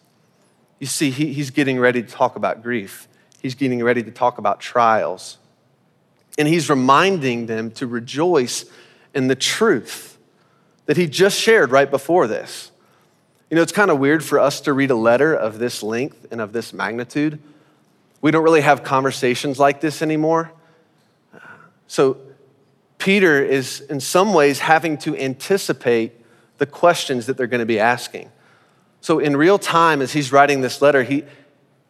You 0.78 0.86
see, 0.86 1.10
he, 1.10 1.32
he's 1.32 1.50
getting 1.50 1.78
ready 1.78 2.02
to 2.02 2.08
talk 2.08 2.36
about 2.36 2.62
grief, 2.62 3.08
he's 3.40 3.54
getting 3.54 3.82
ready 3.82 4.02
to 4.02 4.10
talk 4.10 4.38
about 4.38 4.60
trials. 4.60 5.38
And 6.38 6.48
he's 6.48 6.70
reminding 6.70 7.44
them 7.44 7.70
to 7.72 7.86
rejoice 7.86 8.64
in 9.14 9.28
the 9.28 9.34
truth 9.34 10.16
that 10.86 10.96
he 10.96 11.06
just 11.06 11.38
shared 11.38 11.70
right 11.70 11.90
before 11.90 12.26
this. 12.26 12.71
You 13.52 13.56
know, 13.56 13.62
it's 13.62 13.70
kind 13.70 13.90
of 13.90 13.98
weird 13.98 14.24
for 14.24 14.38
us 14.38 14.62
to 14.62 14.72
read 14.72 14.90
a 14.90 14.96
letter 14.96 15.34
of 15.34 15.58
this 15.58 15.82
length 15.82 16.26
and 16.30 16.40
of 16.40 16.54
this 16.54 16.72
magnitude. 16.72 17.38
We 18.22 18.30
don't 18.30 18.44
really 18.44 18.62
have 18.62 18.82
conversations 18.82 19.58
like 19.58 19.82
this 19.82 20.00
anymore. 20.00 20.50
So, 21.86 22.16
Peter 22.96 23.44
is 23.44 23.82
in 23.82 24.00
some 24.00 24.32
ways 24.32 24.60
having 24.60 24.96
to 24.98 25.14
anticipate 25.18 26.12
the 26.56 26.64
questions 26.64 27.26
that 27.26 27.36
they're 27.36 27.46
going 27.46 27.60
to 27.60 27.66
be 27.66 27.78
asking. 27.78 28.32
So, 29.02 29.18
in 29.18 29.36
real 29.36 29.58
time, 29.58 30.00
as 30.00 30.14
he's 30.14 30.32
writing 30.32 30.62
this 30.62 30.80
letter, 30.80 31.02
he, 31.02 31.24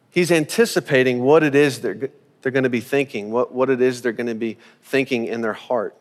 he's 0.09 0.33
anticipating 0.33 1.21
what 1.21 1.43
it 1.43 1.55
is 1.55 1.79
they're, 1.79 2.09
they're 2.41 2.51
going 2.51 2.65
to 2.65 2.69
be 2.69 2.81
thinking, 2.81 3.31
what, 3.31 3.53
what 3.53 3.69
it 3.69 3.81
is 3.81 4.01
they're 4.01 4.11
going 4.11 4.27
to 4.27 4.35
be 4.35 4.57
thinking 4.81 5.27
in 5.27 5.39
their 5.39 5.53
heart. 5.53 5.95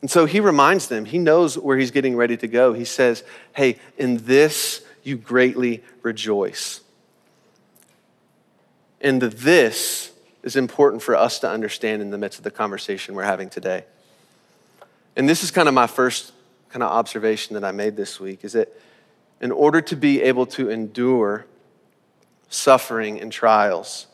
And 0.00 0.10
so 0.10 0.26
he 0.26 0.40
reminds 0.40 0.88
them, 0.88 1.04
he 1.04 1.18
knows 1.18 1.58
where 1.58 1.76
he's 1.76 1.90
getting 1.90 2.16
ready 2.16 2.36
to 2.36 2.46
go. 2.46 2.72
He 2.72 2.84
says, 2.84 3.24
Hey, 3.54 3.78
in 3.96 4.18
this 4.18 4.82
you 5.02 5.16
greatly 5.16 5.82
rejoice. 6.02 6.80
And 9.00 9.22
this 9.22 10.12
is 10.42 10.56
important 10.56 11.02
for 11.02 11.14
us 11.14 11.38
to 11.40 11.50
understand 11.50 12.02
in 12.02 12.10
the 12.10 12.18
midst 12.18 12.38
of 12.38 12.44
the 12.44 12.50
conversation 12.50 13.14
we're 13.14 13.22
having 13.22 13.48
today. 13.48 13.84
And 15.16 15.28
this 15.28 15.42
is 15.42 15.50
kind 15.50 15.68
of 15.68 15.74
my 15.74 15.86
first 15.86 16.32
kind 16.68 16.82
of 16.82 16.90
observation 16.90 17.54
that 17.54 17.64
I 17.64 17.72
made 17.72 17.96
this 17.96 18.20
week 18.20 18.44
is 18.44 18.52
that 18.52 18.68
in 19.40 19.50
order 19.50 19.80
to 19.80 19.96
be 19.96 20.22
able 20.22 20.46
to 20.46 20.70
endure 20.70 21.46
suffering 22.48 23.20
and 23.20 23.32
trials, 23.32 24.06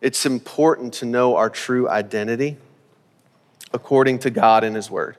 it's 0.00 0.26
important 0.26 0.94
to 0.94 1.06
know 1.06 1.36
our 1.36 1.50
true 1.50 1.88
identity 1.88 2.56
according 3.72 4.20
to 4.20 4.30
God 4.30 4.64
and 4.64 4.76
His 4.76 4.90
Word. 4.90 5.16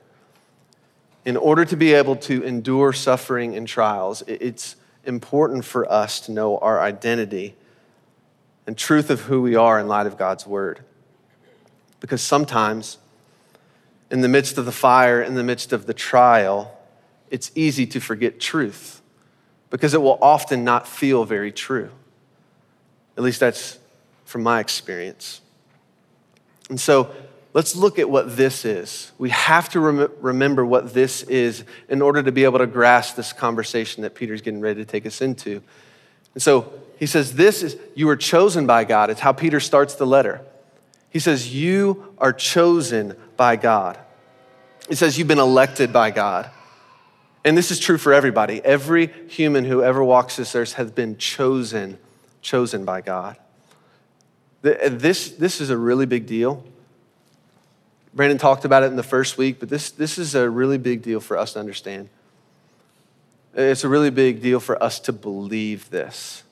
In 1.24 1.36
order 1.36 1.64
to 1.64 1.76
be 1.76 1.92
able 1.92 2.16
to 2.16 2.42
endure 2.42 2.92
suffering 2.92 3.54
and 3.54 3.68
trials, 3.68 4.22
it's 4.26 4.76
important 5.04 5.64
for 5.64 5.90
us 5.90 6.20
to 6.20 6.32
know 6.32 6.58
our 6.58 6.80
identity 6.80 7.54
and 8.66 8.76
truth 8.76 9.10
of 9.10 9.22
who 9.22 9.42
we 9.42 9.54
are 9.54 9.78
in 9.78 9.88
light 9.88 10.06
of 10.06 10.16
God's 10.16 10.46
Word. 10.46 10.84
Because 12.00 12.22
sometimes, 12.22 12.98
in 14.10 14.22
the 14.22 14.28
midst 14.28 14.58
of 14.58 14.64
the 14.64 14.72
fire, 14.72 15.22
in 15.22 15.34
the 15.34 15.44
midst 15.44 15.72
of 15.72 15.86
the 15.86 15.94
trial, 15.94 16.76
it's 17.30 17.50
easy 17.54 17.86
to 17.86 18.00
forget 18.00 18.40
truth 18.40 19.00
because 19.70 19.94
it 19.94 20.02
will 20.02 20.18
often 20.20 20.64
not 20.64 20.86
feel 20.88 21.24
very 21.24 21.52
true. 21.52 21.90
At 23.16 23.22
least 23.22 23.40
that's 23.40 23.78
from 24.24 24.42
my 24.42 24.60
experience. 24.60 25.40
And 26.68 26.80
so, 26.80 27.14
let's 27.52 27.74
look 27.74 27.98
at 27.98 28.08
what 28.08 28.36
this 28.36 28.64
is. 28.64 29.12
We 29.18 29.30
have 29.30 29.68
to 29.70 29.80
rem- 29.80 30.12
remember 30.20 30.64
what 30.64 30.94
this 30.94 31.22
is 31.24 31.64
in 31.88 32.02
order 32.02 32.22
to 32.22 32.32
be 32.32 32.44
able 32.44 32.58
to 32.58 32.66
grasp 32.66 33.16
this 33.16 33.32
conversation 33.32 34.02
that 34.02 34.14
Peter's 34.14 34.40
getting 34.40 34.60
ready 34.60 34.84
to 34.84 34.90
take 34.90 35.06
us 35.06 35.20
into. 35.20 35.62
And 36.34 36.42
so 36.42 36.72
he 36.98 37.06
says, 37.06 37.34
This 37.34 37.62
is, 37.62 37.76
you 37.94 38.08
are 38.08 38.16
chosen 38.16 38.66
by 38.66 38.84
God. 38.84 39.10
It's 39.10 39.20
how 39.20 39.32
Peter 39.32 39.60
starts 39.60 39.94
the 39.94 40.06
letter. 40.06 40.42
He 41.10 41.18
says, 41.18 41.54
You 41.54 42.14
are 42.18 42.32
chosen 42.32 43.16
by 43.36 43.56
God. 43.56 43.98
He 44.88 44.94
says, 44.94 45.18
You've 45.18 45.28
been 45.28 45.38
elected 45.38 45.92
by 45.92 46.10
God. 46.10 46.50
And 47.44 47.56
this 47.56 47.70
is 47.70 47.78
true 47.80 47.96
for 47.96 48.12
everybody. 48.12 48.62
Every 48.62 49.06
human 49.28 49.64
who 49.64 49.82
ever 49.82 50.04
walks 50.04 50.36
this 50.36 50.54
earth 50.54 50.74
has 50.74 50.90
been 50.90 51.16
chosen, 51.16 51.98
chosen 52.42 52.84
by 52.84 53.00
God. 53.00 53.36
This, 54.62 55.30
this 55.30 55.60
is 55.62 55.70
a 55.70 55.76
really 55.76 56.04
big 56.04 56.26
deal. 56.26 56.62
Brandon 58.12 58.38
talked 58.38 58.64
about 58.64 58.82
it 58.82 58.86
in 58.86 58.96
the 58.96 59.02
first 59.02 59.38
week, 59.38 59.60
but 59.60 59.68
this, 59.68 59.90
this 59.90 60.18
is 60.18 60.34
a 60.34 60.48
really 60.48 60.78
big 60.78 61.02
deal 61.02 61.20
for 61.20 61.36
us 61.36 61.52
to 61.52 61.60
understand. 61.60 62.08
It's 63.54 63.84
a 63.84 63.88
really 63.88 64.10
big 64.10 64.42
deal 64.42 64.60
for 64.60 64.80
us 64.82 65.00
to 65.00 65.12
believe 65.12 65.90
this 65.90 66.44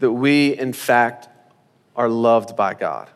that 0.00 0.12
we, 0.12 0.56
in 0.56 0.72
fact, 0.72 1.28
are 1.96 2.08
loved 2.08 2.54
by 2.54 2.72
God, 2.72 3.10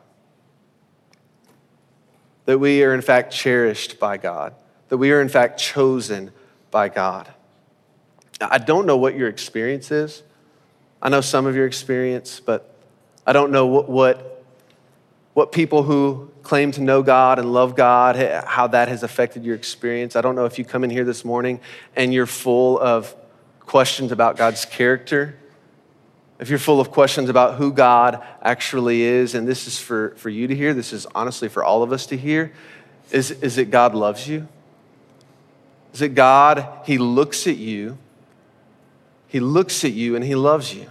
that 2.46 2.58
we 2.58 2.82
are, 2.82 2.92
in 2.92 3.00
fact, 3.00 3.32
cherished 3.32 4.00
by 4.00 4.16
God, 4.16 4.52
that 4.88 4.96
we 4.96 5.12
are, 5.12 5.20
in 5.20 5.28
fact, 5.28 5.60
chosen 5.60 6.32
by 6.72 6.88
God. 6.88 7.32
I 8.40 8.58
don't 8.58 8.84
know 8.84 8.96
what 8.96 9.14
your 9.14 9.28
experience 9.28 9.92
is. 9.92 10.24
I 11.00 11.08
know 11.08 11.20
some 11.20 11.46
of 11.46 11.54
your 11.54 11.66
experience, 11.66 12.40
but 12.40 12.74
I 13.24 13.32
don't 13.32 13.52
know 13.52 13.66
what, 13.66 13.88
what 13.88 14.31
what 15.34 15.52
people 15.52 15.82
who 15.82 16.30
claim 16.42 16.72
to 16.72 16.80
know 16.80 17.02
God 17.02 17.38
and 17.38 17.52
love 17.52 17.74
God, 17.74 18.16
how 18.46 18.66
that 18.68 18.88
has 18.88 19.02
affected 19.02 19.44
your 19.44 19.54
experience. 19.54 20.16
I 20.16 20.20
don't 20.20 20.34
know 20.34 20.44
if 20.44 20.58
you 20.58 20.64
come 20.64 20.84
in 20.84 20.90
here 20.90 21.04
this 21.04 21.24
morning 21.24 21.60
and 21.96 22.12
you're 22.12 22.26
full 22.26 22.78
of 22.78 23.14
questions 23.60 24.12
about 24.12 24.36
God's 24.36 24.64
character, 24.64 25.36
if 26.38 26.50
you're 26.50 26.58
full 26.58 26.80
of 26.80 26.90
questions 26.90 27.28
about 27.28 27.54
who 27.54 27.72
God 27.72 28.20
actually 28.42 29.02
is, 29.02 29.36
and 29.36 29.46
this 29.46 29.68
is 29.68 29.78
for, 29.78 30.10
for 30.16 30.28
you 30.28 30.48
to 30.48 30.56
hear, 30.56 30.74
this 30.74 30.92
is 30.92 31.06
honestly 31.14 31.48
for 31.48 31.62
all 31.62 31.84
of 31.84 31.92
us 31.92 32.06
to 32.06 32.16
hear, 32.16 32.52
is, 33.12 33.30
is 33.30 33.58
it 33.58 33.70
God 33.70 33.94
loves 33.94 34.26
you? 34.26 34.48
Is 35.94 36.02
it 36.02 36.16
God, 36.16 36.66
He 36.84 36.98
looks 36.98 37.46
at 37.46 37.58
you, 37.58 37.96
He 39.28 39.38
looks 39.38 39.84
at 39.84 39.92
you 39.92 40.16
and 40.16 40.24
He 40.24 40.34
loves 40.34 40.74
you? 40.74 40.90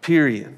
Period 0.00 0.56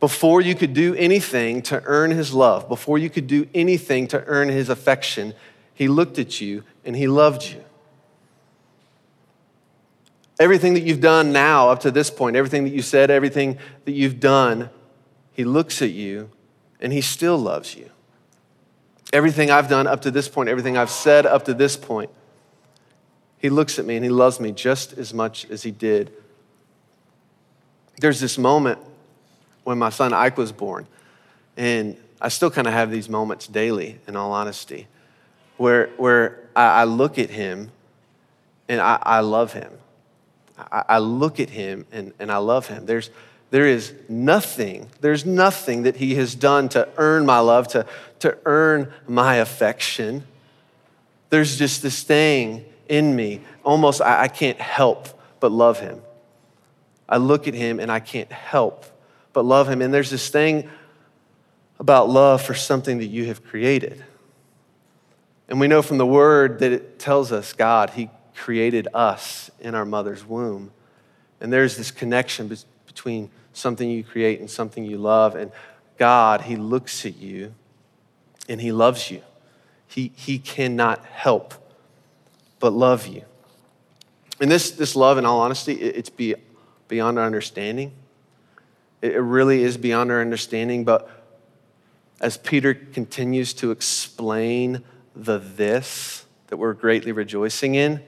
before 0.00 0.40
you 0.40 0.54
could 0.54 0.74
do 0.74 0.94
anything 0.94 1.62
to 1.62 1.82
earn 1.84 2.10
his 2.12 2.32
love, 2.32 2.68
before 2.68 2.98
you 2.98 3.10
could 3.10 3.26
do 3.26 3.48
anything 3.54 4.06
to 4.08 4.24
earn 4.26 4.48
his 4.48 4.68
affection, 4.68 5.34
he 5.74 5.88
looked 5.88 6.18
at 6.18 6.40
you 6.40 6.62
and 6.84 6.94
he 6.96 7.08
loved 7.08 7.44
you. 7.44 7.64
Everything 10.38 10.74
that 10.74 10.82
you've 10.82 11.00
done 11.00 11.32
now 11.32 11.68
up 11.68 11.80
to 11.80 11.90
this 11.90 12.10
point, 12.10 12.36
everything 12.36 12.62
that 12.62 12.70
you 12.70 12.82
said, 12.82 13.10
everything 13.10 13.58
that 13.86 13.92
you've 13.92 14.20
done, 14.20 14.70
he 15.32 15.44
looks 15.44 15.82
at 15.82 15.90
you 15.90 16.30
and 16.80 16.92
he 16.92 17.00
still 17.00 17.36
loves 17.36 17.74
you. 17.74 17.90
Everything 19.12 19.50
I've 19.50 19.68
done 19.68 19.88
up 19.88 20.02
to 20.02 20.12
this 20.12 20.28
point, 20.28 20.48
everything 20.48 20.76
I've 20.76 20.90
said 20.90 21.26
up 21.26 21.44
to 21.46 21.54
this 21.54 21.76
point, 21.76 22.10
he 23.38 23.50
looks 23.50 23.80
at 23.80 23.84
me 23.84 23.96
and 23.96 24.04
he 24.04 24.10
loves 24.10 24.38
me 24.38 24.52
just 24.52 24.92
as 24.92 25.12
much 25.12 25.44
as 25.50 25.64
he 25.64 25.72
did. 25.72 26.12
There's 28.00 28.20
this 28.20 28.38
moment 28.38 28.78
when 29.68 29.76
my 29.76 29.90
son 29.90 30.14
Ike 30.14 30.38
was 30.38 30.50
born. 30.50 30.86
And 31.58 31.94
I 32.22 32.30
still 32.30 32.50
kind 32.50 32.66
of 32.66 32.72
have 32.72 32.90
these 32.90 33.06
moments 33.10 33.46
daily, 33.46 33.98
in 34.08 34.16
all 34.16 34.32
honesty, 34.32 34.86
where, 35.58 35.88
where 35.98 36.48
I, 36.56 36.80
I 36.80 36.84
look 36.84 37.18
at 37.18 37.28
him 37.28 37.70
and 38.66 38.80
I, 38.80 38.98
I 39.02 39.20
love 39.20 39.52
him. 39.52 39.70
I, 40.56 40.84
I, 40.88 40.98
look 41.00 41.38
at 41.38 41.50
him 41.50 41.84
and, 41.92 42.14
and 42.18 42.32
I 42.32 42.38
love 42.38 42.68
him. 42.68 42.86
There's, 42.86 43.10
there 43.50 43.66
is 43.66 43.92
nothing, 44.08 44.88
there's 45.02 45.26
nothing 45.26 45.82
that 45.82 45.96
he 45.96 46.14
has 46.14 46.34
done 46.34 46.70
to 46.70 46.88
earn 46.96 47.26
my 47.26 47.40
love, 47.40 47.68
to, 47.68 47.84
to 48.20 48.38
earn 48.46 48.90
my 49.06 49.34
affection. 49.34 50.24
There's 51.28 51.58
just 51.58 51.82
this 51.82 52.02
thing 52.02 52.64
in 52.88 53.14
me, 53.14 53.42
almost 53.66 54.00
I, 54.00 54.22
I 54.22 54.28
can't 54.28 54.62
help 54.62 55.08
but 55.40 55.52
love 55.52 55.78
him. 55.78 56.00
I 57.06 57.18
look 57.18 57.46
at 57.46 57.52
him 57.52 57.78
and 57.80 57.92
I 57.92 58.00
can't 58.00 58.32
help 58.32 58.86
but 59.38 59.44
love 59.44 59.68
Him. 59.68 59.82
And 59.82 59.94
there's 59.94 60.10
this 60.10 60.30
thing 60.30 60.68
about 61.78 62.10
love 62.10 62.42
for 62.42 62.54
something 62.54 62.98
that 62.98 63.06
you 63.06 63.26
have 63.26 63.44
created. 63.44 64.04
And 65.48 65.60
we 65.60 65.68
know 65.68 65.80
from 65.80 65.96
the 65.96 66.04
Word 66.04 66.58
that 66.58 66.72
it 66.72 66.98
tells 66.98 67.30
us 67.30 67.52
God, 67.52 67.90
He 67.90 68.10
created 68.34 68.88
us 68.92 69.48
in 69.60 69.76
our 69.76 69.84
mother's 69.84 70.24
womb. 70.24 70.72
And 71.40 71.52
there's 71.52 71.76
this 71.76 71.92
connection 71.92 72.52
between 72.84 73.30
something 73.52 73.88
you 73.88 74.02
create 74.02 74.40
and 74.40 74.50
something 74.50 74.84
you 74.84 74.98
love. 74.98 75.36
And 75.36 75.52
God, 75.98 76.40
He 76.40 76.56
looks 76.56 77.06
at 77.06 77.16
you 77.16 77.54
and 78.48 78.60
He 78.60 78.72
loves 78.72 79.08
you. 79.08 79.22
He, 79.86 80.10
he 80.16 80.40
cannot 80.40 81.04
help 81.04 81.54
but 82.58 82.72
love 82.72 83.06
you. 83.06 83.22
And 84.40 84.50
this, 84.50 84.72
this 84.72 84.96
love, 84.96 85.16
in 85.16 85.24
all 85.24 85.38
honesty, 85.42 85.74
it, 85.74 85.96
it's 85.96 86.10
be, 86.10 86.34
beyond 86.88 87.20
our 87.20 87.24
understanding. 87.24 87.92
It, 89.00 89.20
really 89.20 89.62
is 89.62 89.76
beyond 89.76 90.10
our 90.10 90.20
understanding. 90.20 90.84
But 90.84 91.08
as 92.20 92.36
Peter 92.36 92.74
continues 92.74 93.54
to 93.54 93.70
explain 93.70 94.82
the 95.14 95.38
this 95.38 96.24
that 96.48 96.56
we're 96.56 96.74
greatly 96.74 97.12
rejoicing 97.12 97.74
in, 97.74 98.02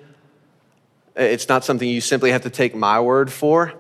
it's 1.17 1.49
not 1.49 1.65
something 1.65 1.89
you 1.89 2.01
simply 2.01 2.31
have 2.31 2.43
to 2.43 2.51
take 2.51 2.75
my 2.75 3.01
word 3.01 3.31
for. 3.31 3.75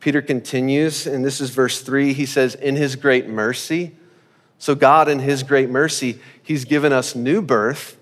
Peter 0.00 0.22
continues, 0.22 1.06
and 1.06 1.24
this 1.24 1.40
is 1.40 1.50
verse 1.50 1.82
three. 1.82 2.12
He 2.12 2.26
says, 2.26 2.54
In 2.54 2.76
his 2.76 2.96
great 2.96 3.28
mercy, 3.28 3.94
so 4.58 4.74
God, 4.74 5.08
in 5.08 5.20
his 5.20 5.42
great 5.42 5.70
mercy, 5.70 6.20
he's 6.42 6.64
given 6.64 6.92
us 6.92 7.14
new 7.14 7.40
birth 7.40 7.96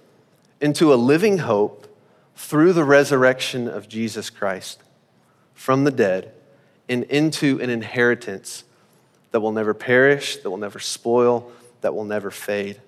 into 0.61 0.93
a 0.93 0.97
living 0.97 1.39
hope 1.39 1.87
through 2.35 2.73
the 2.73 2.85
resurrection 2.85 3.69
of 3.69 3.89
Jesus 3.89 4.31
Christ 4.31 4.83
from 5.55 5.85
the 5.85 5.91
dead 5.91 6.33
and 6.89 7.05
into 7.05 7.61
an 7.61 7.71
inheritance 7.71 8.65
that 9.31 9.41
will 9.41 9.53
never 9.53 9.75
perish, 9.75 10.37
that 10.39 10.51
will 10.51 10.57
never 10.57 10.79
spoil, 10.79 11.51
that 11.81 11.95
will 11.95 12.05
never 12.05 12.31
fade. 12.31 12.81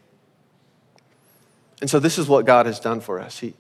And 1.81 1.89
so, 1.89 1.99
this 1.99 2.19
is 2.19 2.29
what 2.29 2.45
God 2.45 2.67
has 2.67 2.81
done 2.81 3.01
for 3.01 3.21
us. 3.21 3.39
He, 3.39 3.55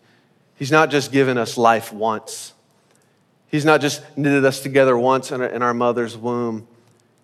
he's 0.56 0.70
not 0.70 0.90
just 0.90 1.12
given 1.12 1.38
us 1.38 1.56
life 1.56 1.92
once, 1.92 2.52
He's 3.50 3.64
not 3.64 3.80
just 3.80 4.02
knitted 4.16 4.44
us 4.44 4.61
together 4.61 4.97
once 4.97 5.32
in 5.32 5.40
our, 5.40 5.49
in 5.49 5.61
our 5.62 5.75
mother's 5.75 6.16
womb. 6.16 6.68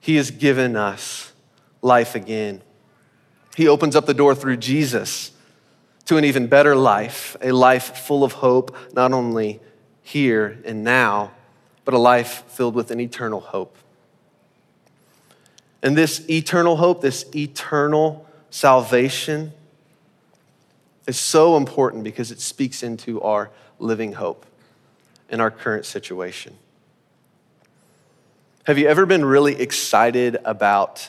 He 0.00 0.16
has 0.16 0.32
given 0.32 0.74
us 0.74 1.32
life 1.82 2.16
again. 2.16 2.62
He 3.54 3.68
opens 3.68 3.94
up 3.94 4.06
the 4.06 4.14
door 4.14 4.34
through 4.34 4.56
Jesus 4.56 5.30
to 6.06 6.16
an 6.16 6.24
even 6.24 6.48
better 6.48 6.74
life, 6.74 7.36
a 7.40 7.52
life 7.52 7.96
full 7.96 8.24
of 8.24 8.32
hope, 8.32 8.76
not 8.92 9.12
only 9.12 9.60
here 10.02 10.58
and 10.64 10.82
now, 10.82 11.30
but 11.86 11.94
a 11.94 11.98
life 11.98 12.42
filled 12.48 12.74
with 12.74 12.90
an 12.90 13.00
eternal 13.00 13.40
hope. 13.40 13.78
And 15.82 15.96
this 15.96 16.28
eternal 16.28 16.76
hope, 16.76 17.00
this 17.00 17.24
eternal 17.34 18.28
salvation, 18.50 19.52
is 21.06 21.16
so 21.16 21.56
important 21.56 22.02
because 22.02 22.32
it 22.32 22.40
speaks 22.40 22.82
into 22.82 23.22
our 23.22 23.50
living 23.78 24.14
hope 24.14 24.44
in 25.30 25.40
our 25.40 25.50
current 25.50 25.86
situation. 25.86 26.58
Have 28.64 28.78
you 28.78 28.88
ever 28.88 29.06
been 29.06 29.24
really 29.24 29.54
excited 29.60 30.38
about 30.44 31.08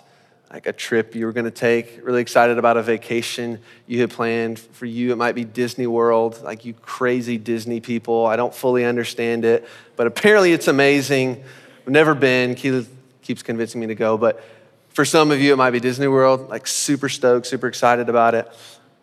like 0.52 0.66
a 0.66 0.74
trip 0.74 1.14
you 1.14 1.26
were 1.26 1.34
going 1.34 1.46
to 1.46 1.52
take, 1.52 2.00
really 2.04 2.22
excited 2.22 2.58
about 2.58 2.78
a 2.78 2.82
vacation 2.82 3.60
you 3.86 4.00
had 4.00 4.10
planned. 4.10 4.60
For 4.60 4.86
you, 4.86 5.12
it 5.12 5.18
might 5.18 5.36
be 5.36 5.44
Disney 5.44 5.88
World, 5.88 6.42
like 6.42 6.64
you 6.64 6.74
crazy 6.74 7.38
Disney 7.38 7.82
people. 7.82 8.26
I 8.26 8.38
don't 8.38 8.56
fully 8.56 8.86
understand 8.86 9.44
it, 9.44 9.68
but 9.98 10.08
apparently 10.08 10.54
it's 10.54 10.68
amazing. 10.68 11.44
I've 11.82 11.92
never 11.92 12.16
been. 12.16 12.56
Keith 12.56 12.94
keeps 13.22 13.44
convincing 13.44 13.82
me 13.82 13.88
to 13.88 13.96
go, 13.96 14.18
but 14.18 14.42
for 14.90 15.04
some 15.04 15.32
of 15.32 15.42
you, 15.42 15.54
it 15.54 15.58
might 15.58 15.72
be 15.72 15.80
Disney 15.80 16.08
World, 16.08 16.50
like 16.50 16.66
super 16.66 17.10
stoked, 17.10 17.46
super 17.46 17.68
excited 17.68 18.08
about 18.08 18.34
it. 18.34 18.52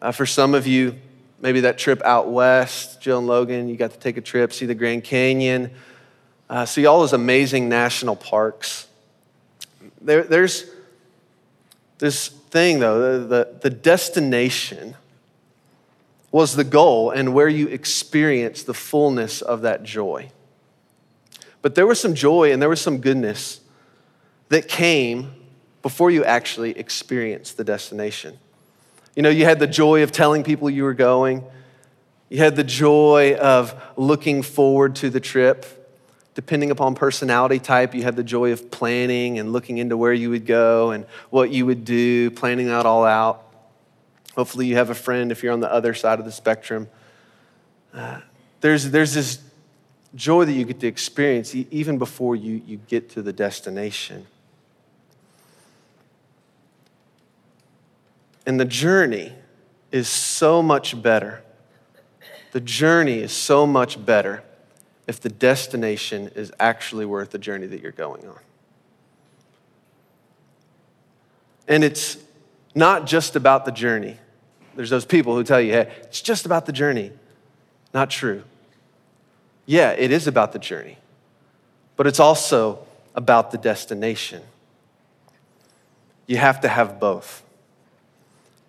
Uh, 0.01 0.13
for 0.13 0.27
some 0.27 0.55
of 0.55 0.67
you, 0.67 0.99
maybe 1.41 1.61
that 1.61 1.77
trip 1.77 2.03
out 2.05 2.31
west, 2.31 3.03
Jill 3.03 3.19
and 3.19 3.27
Logan, 3.27 3.69
you 3.69 3.77
got 3.77 3.93
to 3.93 3.99
take 3.99 4.17
a 4.17 4.23
trip, 4.23 4.53
see 4.53 4.67
the 4.67 4.75
Grand 4.75 5.05
Canyon, 5.05 5.71
uh, 6.49 6.65
see 6.65 6.87
all 6.87 7.01
those 7.01 7.13
amazing 7.13 7.69
national 7.69 8.17
parks. 8.17 8.89
There, 10.01 10.25
there's 10.25 10.71
this 11.99 12.29
thing, 12.29 12.81
though, 12.81 13.19
the, 13.21 13.27
the, 13.27 13.59
the 13.63 13.71
destination 13.71 14.97
was 16.31 16.57
the 16.57 16.65
goal 16.65 17.11
and 17.11 17.33
where 17.33 17.49
you 17.49 17.69
experience 17.69 18.65
the 18.65 18.75
fullness 18.75 19.41
of 19.41 19.63
that 19.63 19.85
joy. 19.85 20.31
But 21.63 21.75
there 21.77 21.87
was 21.87 22.01
some 22.01 22.15
joy 22.15 22.53
and 22.53 22.61
there 22.61 22.69
was 22.69 22.81
some 22.81 22.99
goodness 22.99 23.61
that 24.49 24.69
came 24.69 25.33
before 25.81 26.11
you 26.11 26.25
actually 26.25 26.77
experienced 26.79 27.57
the 27.57 27.65
destination. 27.65 28.39
You 29.15 29.23
know, 29.23 29.31
you 29.31 29.45
had 29.45 29.61
the 29.61 29.67
joy 29.67 30.03
of 30.03 30.11
telling 30.11 30.43
people 30.43 30.69
you 30.69 30.83
were 30.83 30.95
going, 30.95 31.45
you 32.29 32.39
had 32.39 32.57
the 32.57 32.65
joy 32.65 33.37
of 33.37 33.81
looking 33.97 34.43
forward 34.43 34.97
to 34.97 35.11
the 35.11 35.21
trip 35.21 35.84
depending 36.35 36.71
upon 36.71 36.95
personality 36.95 37.59
type, 37.59 37.95
you 37.95 38.03
had 38.03 38.17
the 38.17 38.25
joy 38.25 38.53
of 38.53 38.71
planning 38.71 39.39
and 39.39 39.53
looking 39.53 39.79
into 39.79 39.97
where 39.97 40.13
you 40.13 40.31
would 40.31 40.47
go 40.47 40.91
and 40.91 41.07
what 41.31 41.51
you 41.51 41.65
would 41.65 41.85
do, 41.85 42.31
planning 42.33 42.67
that 42.67 42.87
all 42.87 43.05
out. 43.05 43.43
Hopefully, 44.35 44.67
you 44.67 44.75
have 44.75 44.91
a 44.91 44.95
friend 44.95 45.31
if 45.31 45.43
you're 45.43 45.53
on 45.53 45.61
the 45.61 45.73
other 45.73 45.95
side 45.95 46.19
of 46.19 46.25
the 46.25 46.33
spectrum. 46.33 46.89
Uh, 47.93 48.21
there's, 48.61 48.91
there's 48.91 49.15
this 49.15 49.41
joy 50.15 50.45
that 50.45 50.53
you 50.53 50.65
get 50.65 50.81
to 50.81 50.89
experience 50.89 51.55
even 51.55 51.99
before 51.99 52.35
you, 52.35 52.61
you 52.67 52.79
get 52.89 53.11
to 53.11 53.23
the 53.23 53.33
destination. 53.33 54.27
And 58.45 58.59
the 58.59 58.65
journey 58.65 59.33
is 59.93 60.09
so 60.09 60.63
much 60.63 61.01
better. 61.01 61.43
The 62.53 62.61
journey 62.61 63.21
is 63.21 63.33
so 63.33 63.67
much 63.67 64.05
better 64.05 64.43
if 65.07 65.21
the 65.21 65.29
destination 65.29 66.31
is 66.35 66.53
actually 66.59 67.05
worth 67.05 67.31
the 67.31 67.39
journey 67.39 67.67
that 67.67 67.81
you're 67.81 67.93
going 67.93 68.27
on. 68.27 68.39
And 71.69 71.85
it's 71.85 72.19
not 72.75 73.07
just 73.07 73.37
about 73.37 73.65
the 73.65 73.73
journey. 73.73 74.19
There's 74.75 74.91
those 74.91 75.05
people 75.05 75.35
who 75.35 75.45
tell 75.45 75.61
you, 75.61 75.73
hey, 75.73 75.93
it's 76.03 76.21
just 76.21 76.47
about 76.47 76.67
the 76.67 76.73
journey. 76.73 77.13
Not 77.93 78.11
true. 78.11 78.43
Yeah, 79.67 79.91
it 79.93 80.11
is 80.11 80.27
about 80.27 80.53
the 80.53 80.59
journey, 80.59 80.99
but 81.97 82.07
it's 82.07 82.21
also 82.21 82.81
about 83.15 83.51
the 83.51 83.59
destination. 83.59 84.43
You 86.27 86.39
have 86.39 86.61
to 86.63 86.69
have 86.69 86.99
both. 86.99 87.43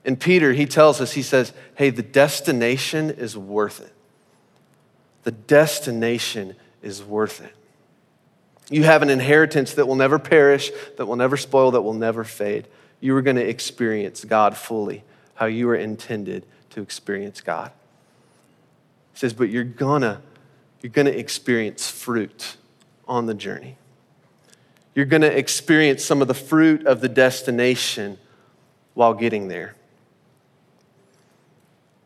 And 0.06 0.20
Peter, 0.20 0.54
he 0.54 0.66
tells 0.66 1.02
us, 1.02 1.14
he 1.14 1.24
says, 1.24 1.52
hey, 1.76 1.90
the 1.90 2.04
destination 2.04 3.10
is 3.10 3.36
worth 3.36 3.82
it 3.82 3.95
the 5.26 5.32
destination 5.32 6.56
is 6.82 7.04
worth 7.04 7.42
it. 7.42 7.54
You 8.70 8.84
have 8.84 9.02
an 9.02 9.10
inheritance 9.10 9.74
that 9.74 9.88
will 9.88 9.96
never 9.96 10.18
perish, 10.18 10.72
that 10.98 11.06
will 11.06 11.16
never 11.16 11.36
spoil, 11.36 11.72
that 11.72 11.82
will 11.82 11.94
never 11.94 12.24
fade. 12.24 12.68
You 13.00 13.16
are 13.18 13.22
going 13.22 13.36
to 13.36 13.48
experience 13.48 14.24
God 14.24 14.56
fully, 14.56 15.04
how 15.34 15.48
you 15.48 15.68
were 15.68 15.76
intended 15.76 16.46
to 16.72 16.82
experience 16.82 17.42
God. 17.42 17.72
He 19.14 19.20
says, 19.20 19.34
but 19.34 19.50
you're 19.50 19.64
gonna, 19.64 20.22
you're 20.82 20.92
gonna 20.92 21.10
experience 21.10 21.90
fruit 21.90 22.58
on 23.08 23.26
the 23.26 23.34
journey. 23.34 23.78
You're 24.94 25.06
gonna 25.06 25.28
experience 25.28 26.04
some 26.04 26.22
of 26.22 26.28
the 26.28 26.34
fruit 26.34 26.86
of 26.86 27.02
the 27.02 27.10
destination 27.10 28.18
while 28.94 29.14
getting 29.14 29.48
there 29.48 29.76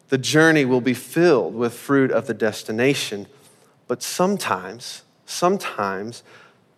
the 0.10 0.18
journey 0.18 0.66
will 0.66 0.82
be 0.82 0.94
filled 0.94 1.56
with 1.56 1.74
fruit 1.74 2.12
of 2.12 2.28
the 2.28 2.34
destination. 2.34 3.28
But 3.88 4.04
sometimes, 4.04 5.04
sometimes, 5.26 6.24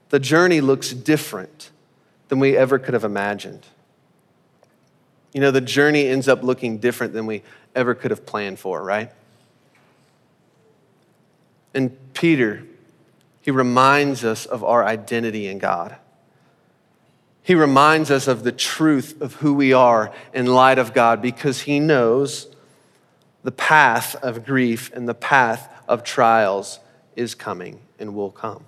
the 0.10 0.20
journey 0.20 0.62
looks 0.62 0.92
different 0.92 1.72
than 2.28 2.40
we 2.40 2.56
ever 2.56 2.78
could 2.78 2.94
have 2.94 3.06
imagined. 3.06 3.66
You 5.34 5.40
know, 5.40 5.52
the 5.52 5.62
journey 5.62 6.08
ends 6.08 6.28
up 6.28 6.44
looking 6.44 6.78
different 6.78 7.14
than 7.14 7.26
we 7.26 7.42
ever 7.74 7.96
could 7.96 8.12
have 8.12 8.26
planned 8.26 8.60
for, 8.60 8.84
right? 8.84 9.12
And 11.74 11.98
Peter, 12.14 12.64
he 13.42 13.52
reminds 13.52 14.26
us 14.26 14.46
of 14.46 14.62
our 14.64 14.84
identity 14.84 15.48
in 15.48 15.58
God. 15.58 15.96
He 17.44 17.56
reminds 17.56 18.12
us 18.12 18.28
of 18.28 18.44
the 18.44 18.52
truth 18.52 19.20
of 19.22 19.36
who 19.36 19.54
we 19.54 19.72
are 19.72 20.14
in 20.34 20.48
light 20.48 20.78
of 20.78 20.94
God 20.94 21.22
because 21.22 21.62
he 21.62 21.80
knows 21.80 22.51
the 23.44 23.52
path 23.52 24.16
of 24.16 24.46
grief 24.46 24.92
and 24.94 25.08
the 25.08 25.14
path 25.14 25.70
of 25.88 26.04
trials 26.04 26.80
is 27.16 27.36
coming 27.36 27.80
and 28.00 28.16
will 28.16 28.32
come. 28.32 28.66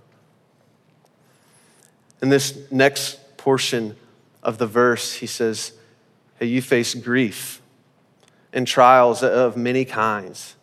In 2.21 2.29
this 2.29 2.57
next 2.71 3.37
portion 3.37 3.95
of 4.41 4.57
the 4.57 4.67
verse, 4.67 5.13
he 5.15 5.27
says, 5.27 5.73
Hey, 6.39 6.47
you 6.47 6.61
face 6.61 6.93
grief 6.95 7.61
and 8.51 8.67
trials 8.67 9.23
of 9.23 9.55
many 9.57 9.85
kinds. 9.85 10.55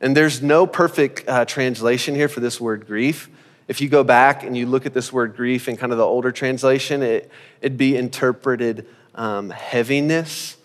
And 0.00 0.16
there's 0.16 0.42
no 0.42 0.66
perfect 0.66 1.26
uh, 1.28 1.44
translation 1.44 2.14
here 2.14 2.28
for 2.28 2.40
this 2.40 2.60
word 2.60 2.86
grief. 2.86 3.30
If 3.68 3.80
you 3.80 3.88
go 3.88 4.04
back 4.04 4.44
and 4.44 4.56
you 4.56 4.66
look 4.66 4.86
at 4.86 4.94
this 4.94 5.12
word 5.12 5.34
grief 5.34 5.68
in 5.68 5.76
kind 5.76 5.92
of 5.92 5.98
the 5.98 6.04
older 6.04 6.30
translation, 6.30 7.02
it, 7.02 7.30
it'd 7.60 7.78
be 7.78 7.96
interpreted 7.96 8.86
um, 9.14 9.50
heaviness 9.50 10.55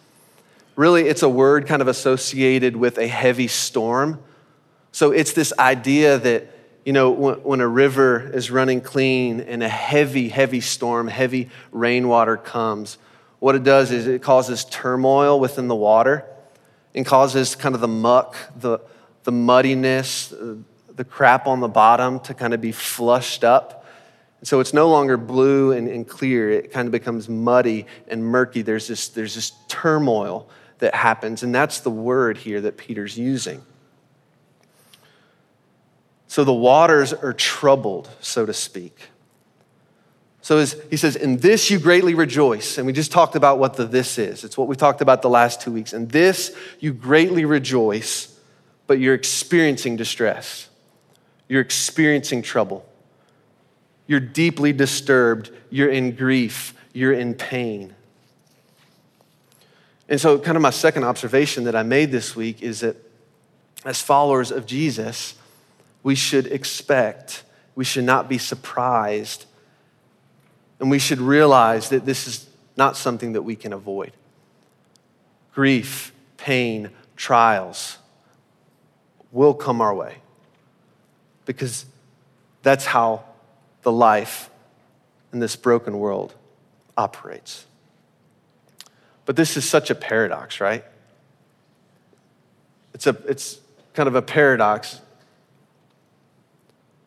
Really, 0.75 1.07
it's 1.07 1.23
a 1.23 1.29
word 1.29 1.67
kind 1.67 1.81
of 1.81 1.87
associated 1.87 2.75
with 2.75 2.97
a 2.97 3.07
heavy 3.07 3.47
storm. 3.47 4.21
So 4.91 5.11
it's 5.11 5.33
this 5.33 5.53
idea 5.59 6.17
that 6.17 6.47
you 6.85 6.93
know, 6.93 7.11
when, 7.11 7.35
when, 7.43 7.61
a 7.61 7.67
river 7.67 8.31
is 8.33 8.49
running 8.49 8.81
clean 8.81 9.39
and 9.41 9.61
a 9.61 9.69
heavy, 9.69 10.29
heavy 10.29 10.61
storm, 10.61 11.07
heavy 11.07 11.49
rainwater 11.71 12.37
comes, 12.37 12.97
what 13.39 13.55
it 13.55 13.63
does 13.63 13.91
is 13.91 14.07
it 14.07 14.23
causes 14.23 14.65
turmoil 14.65 15.39
within 15.39 15.67
the 15.67 15.75
water 15.75 16.25
and 16.95 17.05
causes 17.05 17.55
kind 17.55 17.75
of 17.75 17.81
the 17.81 17.87
muck, 17.87 18.35
the, 18.55 18.79
the 19.23 19.31
muddiness, 19.31 20.33
the 20.95 21.03
crap 21.03 21.47
on 21.47 21.59
the 21.59 21.67
bottom 21.67 22.19
to 22.21 22.33
kind 22.33 22.53
of 22.53 22.61
be 22.61 22.71
flushed 22.71 23.43
up. 23.43 23.85
And 24.39 24.47
so 24.47 24.59
it's 24.59 24.73
no 24.73 24.89
longer 24.89 25.17
blue 25.17 25.71
and, 25.71 25.87
and 25.87 26.07
clear. 26.07 26.49
It 26.49 26.71
kind 26.71 26.87
of 26.87 26.91
becomes 26.91 27.29
muddy 27.29 27.85
and 28.07 28.23
murky. 28.23 28.63
There's 28.63 28.87
this, 28.87 29.09
there's 29.09 29.35
this 29.35 29.51
turmoil 29.67 30.49
that 30.81 30.93
happens, 30.93 31.41
and 31.43 31.55
that's 31.55 31.79
the 31.79 31.89
word 31.89 32.37
here 32.37 32.59
that 32.61 32.75
Peter's 32.77 33.17
using. 33.17 33.63
So 36.27 36.43
the 36.43 36.53
waters 36.53 37.13
are 37.13 37.33
troubled, 37.33 38.09
so 38.19 38.45
to 38.45 38.53
speak. 38.53 39.09
So 40.41 40.57
as 40.57 40.75
he 40.89 40.97
says, 40.97 41.15
in 41.15 41.37
this 41.37 41.69
you 41.69 41.77
greatly 41.77 42.15
rejoice. 42.15 42.77
And 42.77 42.87
we 42.87 42.93
just 42.93 43.11
talked 43.11 43.35
about 43.35 43.59
what 43.59 43.75
the 43.75 43.85
this 43.85 44.17
is. 44.17 44.43
It's 44.43 44.57
what 44.57 44.67
we 44.67 44.75
talked 44.75 45.01
about 45.01 45.21
the 45.21 45.29
last 45.29 45.61
two 45.61 45.71
weeks. 45.71 45.93
In 45.93 46.07
this 46.07 46.55
you 46.79 46.93
greatly 46.93 47.45
rejoice, 47.45 48.39
but 48.87 48.99
you're 48.99 49.13
experiencing 49.13 49.97
distress. 49.97 50.67
You're 51.47 51.61
experiencing 51.61 52.41
trouble. 52.41 52.85
You're 54.07 54.19
deeply 54.19 54.73
disturbed. 54.73 55.51
You're 55.69 55.91
in 55.91 56.15
grief. 56.15 56.73
You're 56.91 57.13
in 57.13 57.35
pain. 57.35 57.93
And 60.11 60.19
so, 60.19 60.37
kind 60.37 60.57
of 60.57 60.61
my 60.61 60.71
second 60.71 61.05
observation 61.05 61.63
that 61.63 61.75
I 61.75 61.83
made 61.83 62.11
this 62.11 62.35
week 62.35 62.61
is 62.61 62.81
that 62.81 62.97
as 63.85 64.01
followers 64.01 64.51
of 64.51 64.65
Jesus, 64.65 65.35
we 66.03 66.15
should 66.15 66.47
expect, 66.47 67.43
we 67.75 67.85
should 67.85 68.03
not 68.03 68.27
be 68.27 68.37
surprised, 68.37 69.45
and 70.81 70.91
we 70.91 70.99
should 70.99 71.19
realize 71.21 71.87
that 71.89 72.05
this 72.05 72.27
is 72.27 72.45
not 72.75 72.97
something 72.97 73.31
that 73.31 73.43
we 73.43 73.55
can 73.55 73.71
avoid. 73.71 74.11
Grief, 75.53 76.11
pain, 76.35 76.89
trials 77.15 77.97
will 79.31 79.53
come 79.53 79.79
our 79.79 79.95
way 79.95 80.17
because 81.45 81.85
that's 82.63 82.85
how 82.85 83.23
the 83.83 83.93
life 83.93 84.49
in 85.31 85.39
this 85.39 85.55
broken 85.55 85.99
world 85.99 86.35
operates. 86.97 87.65
But 89.31 89.37
this 89.37 89.55
is 89.55 89.63
such 89.63 89.89
a 89.89 89.95
paradox, 89.95 90.59
right? 90.59 90.83
It's, 92.93 93.07
a, 93.07 93.15
it's 93.29 93.61
kind 93.93 94.07
of 94.07 94.15
a 94.15 94.21
paradox 94.21 94.99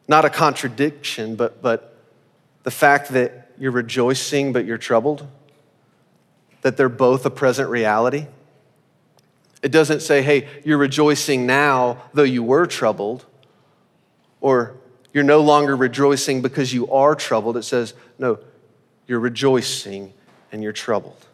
not 0.09 0.25
a 0.25 0.31
contradiction, 0.31 1.37
but, 1.37 1.61
but 1.61 1.99
the 2.63 2.71
fact 2.71 3.11
that 3.11 3.51
you're 3.59 3.73
rejoicing 3.73 4.55
but 4.55 4.65
you're 4.65 4.79
troubled, 4.79 5.27
that 6.63 6.79
they're 6.79 6.89
both 6.89 7.27
a 7.27 7.31
present 7.31 7.69
reality. 7.69 8.27
It 9.63 9.71
doesn't 9.71 10.01
say, 10.01 10.23
hey, 10.23 10.49
you're 10.65 10.79
rejoicing 10.79 11.45
now, 11.45 12.05
though 12.15 12.23
you 12.23 12.43
were 12.43 12.65
troubled, 12.65 13.27
or 14.41 14.77
you're 15.13 15.25
no 15.25 15.43
longer 15.43 15.77
rejoicing 15.77 16.41
because 16.41 16.73
you 16.73 16.91
are 16.91 17.15
troubled. 17.15 17.59
It 17.59 17.65
says, 17.65 17.93
no, 18.19 18.39
you're 19.07 19.21
rejoicing 19.21 20.15
and 20.53 20.63
you're 20.63 20.73
troubled. 20.73 21.27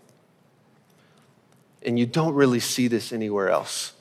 And 1.84 1.98
you 1.98 2.06
don't 2.06 2.34
really 2.34 2.60
see 2.60 2.88
this 2.88 3.12
anywhere 3.12 3.50
else 3.50 3.94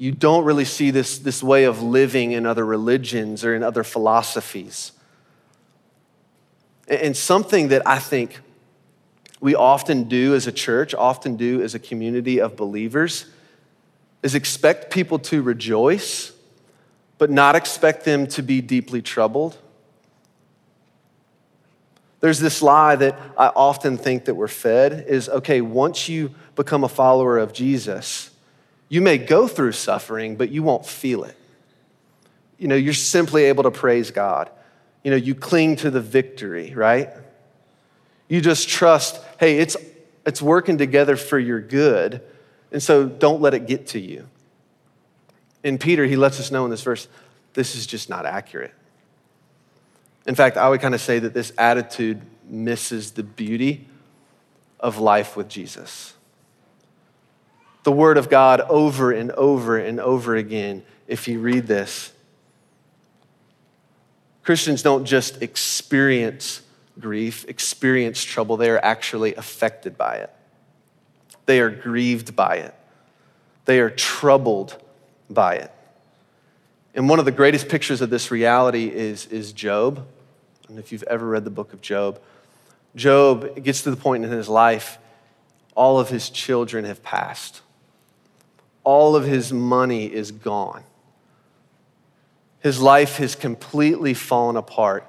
you 0.00 0.12
don't 0.12 0.46
really 0.46 0.64
see 0.64 0.90
this, 0.90 1.18
this 1.18 1.42
way 1.42 1.64
of 1.64 1.82
living 1.82 2.32
in 2.32 2.46
other 2.46 2.64
religions 2.64 3.44
or 3.44 3.54
in 3.54 3.62
other 3.62 3.84
philosophies. 3.84 4.92
And 6.88 7.14
something 7.14 7.68
that 7.68 7.86
I 7.86 7.98
think 7.98 8.40
we 9.40 9.54
often 9.54 10.04
do 10.04 10.34
as 10.34 10.46
a 10.46 10.52
church, 10.52 10.94
often 10.94 11.36
do 11.36 11.60
as 11.60 11.74
a 11.74 11.78
community 11.78 12.40
of 12.40 12.56
believers, 12.56 13.26
is 14.22 14.34
expect 14.34 14.90
people 14.90 15.18
to 15.18 15.42
rejoice, 15.42 16.32
but 17.18 17.30
not 17.30 17.54
expect 17.54 18.06
them 18.06 18.26
to 18.28 18.42
be 18.42 18.62
deeply 18.62 19.02
troubled. 19.02 19.58
There's 22.20 22.38
this 22.38 22.60
lie 22.62 22.96
that 22.96 23.18
I 23.36 23.48
often 23.48 23.96
think 23.96 24.26
that 24.26 24.34
we're 24.34 24.48
fed 24.48 25.06
is 25.08 25.28
okay, 25.28 25.60
once 25.60 26.08
you 26.08 26.34
become 26.54 26.84
a 26.84 26.88
follower 26.88 27.38
of 27.38 27.52
Jesus, 27.52 28.30
you 28.88 29.00
may 29.00 29.18
go 29.18 29.48
through 29.48 29.72
suffering, 29.72 30.36
but 30.36 30.50
you 30.50 30.62
won't 30.62 30.84
feel 30.84 31.24
it. 31.24 31.36
You 32.58 32.68
know, 32.68 32.74
you're 32.74 32.92
simply 32.92 33.44
able 33.44 33.62
to 33.62 33.70
praise 33.70 34.10
God. 34.10 34.50
You 35.02 35.10
know, 35.10 35.16
you 35.16 35.34
cling 35.34 35.76
to 35.76 35.90
the 35.90 36.00
victory, 36.00 36.74
right? 36.74 37.08
You 38.28 38.42
just 38.42 38.68
trust, 38.68 39.18
hey, 39.38 39.58
it's, 39.58 39.76
it's 40.26 40.42
working 40.42 40.76
together 40.76 41.16
for 41.16 41.38
your 41.38 41.60
good, 41.60 42.20
and 42.70 42.82
so 42.82 43.06
don't 43.06 43.40
let 43.40 43.54
it 43.54 43.66
get 43.66 43.88
to 43.88 43.98
you. 43.98 44.28
In 45.64 45.78
Peter, 45.78 46.04
he 46.04 46.16
lets 46.16 46.38
us 46.38 46.50
know 46.50 46.64
in 46.64 46.70
this 46.70 46.82
verse, 46.82 47.08
this 47.54 47.74
is 47.74 47.86
just 47.86 48.10
not 48.10 48.26
accurate. 48.26 48.74
In 50.26 50.34
fact, 50.34 50.56
I 50.56 50.68
would 50.68 50.80
kind 50.80 50.94
of 50.94 51.00
say 51.00 51.18
that 51.18 51.34
this 51.34 51.52
attitude 51.56 52.22
misses 52.44 53.12
the 53.12 53.22
beauty 53.22 53.88
of 54.78 54.98
life 54.98 55.36
with 55.36 55.48
Jesus 55.48 56.14
the 57.82 57.92
Word 57.92 58.18
of 58.18 58.28
God 58.28 58.60
over 58.62 59.12
and 59.12 59.30
over 59.32 59.78
and 59.78 60.00
over 60.00 60.36
again 60.36 60.82
if 61.06 61.28
you 61.28 61.40
read 61.40 61.66
this. 61.66 62.12
Christians 64.42 64.82
don't 64.82 65.04
just 65.04 65.42
experience 65.42 66.62
grief, 66.98 67.44
experience 67.48 68.22
trouble, 68.22 68.56
they 68.56 68.70
are 68.70 68.84
actually 68.84 69.34
affected 69.34 69.96
by 69.96 70.16
it. 70.16 70.30
They 71.46 71.60
are 71.60 71.70
grieved 71.70 72.36
by 72.36 72.56
it, 72.56 72.74
they 73.64 73.80
are 73.80 73.90
troubled 73.90 74.80
by 75.28 75.56
it. 75.56 75.72
And 76.94 77.08
one 77.08 77.18
of 77.18 77.24
the 77.24 77.32
greatest 77.32 77.68
pictures 77.68 78.00
of 78.00 78.10
this 78.10 78.30
reality 78.30 78.88
is, 78.88 79.26
is 79.26 79.52
Job. 79.52 80.06
And 80.68 80.78
if 80.78 80.92
you've 80.92 81.04
ever 81.04 81.26
read 81.26 81.44
the 81.44 81.50
book 81.50 81.72
of 81.72 81.80
Job, 81.80 82.20
Job 82.96 83.62
gets 83.62 83.82
to 83.82 83.90
the 83.90 83.96
point 83.96 84.24
in 84.24 84.30
his 84.30 84.48
life, 84.48 84.98
all 85.74 86.00
of 86.00 86.08
his 86.08 86.30
children 86.30 86.84
have 86.84 87.02
passed 87.02 87.62
all 88.84 89.14
of 89.16 89.24
his 89.24 89.52
money 89.52 90.12
is 90.12 90.32
gone. 90.32 90.82
His 92.60 92.80
life 92.80 93.16
has 93.16 93.34
completely 93.34 94.14
fallen 94.14 94.56
apart. 94.56 95.06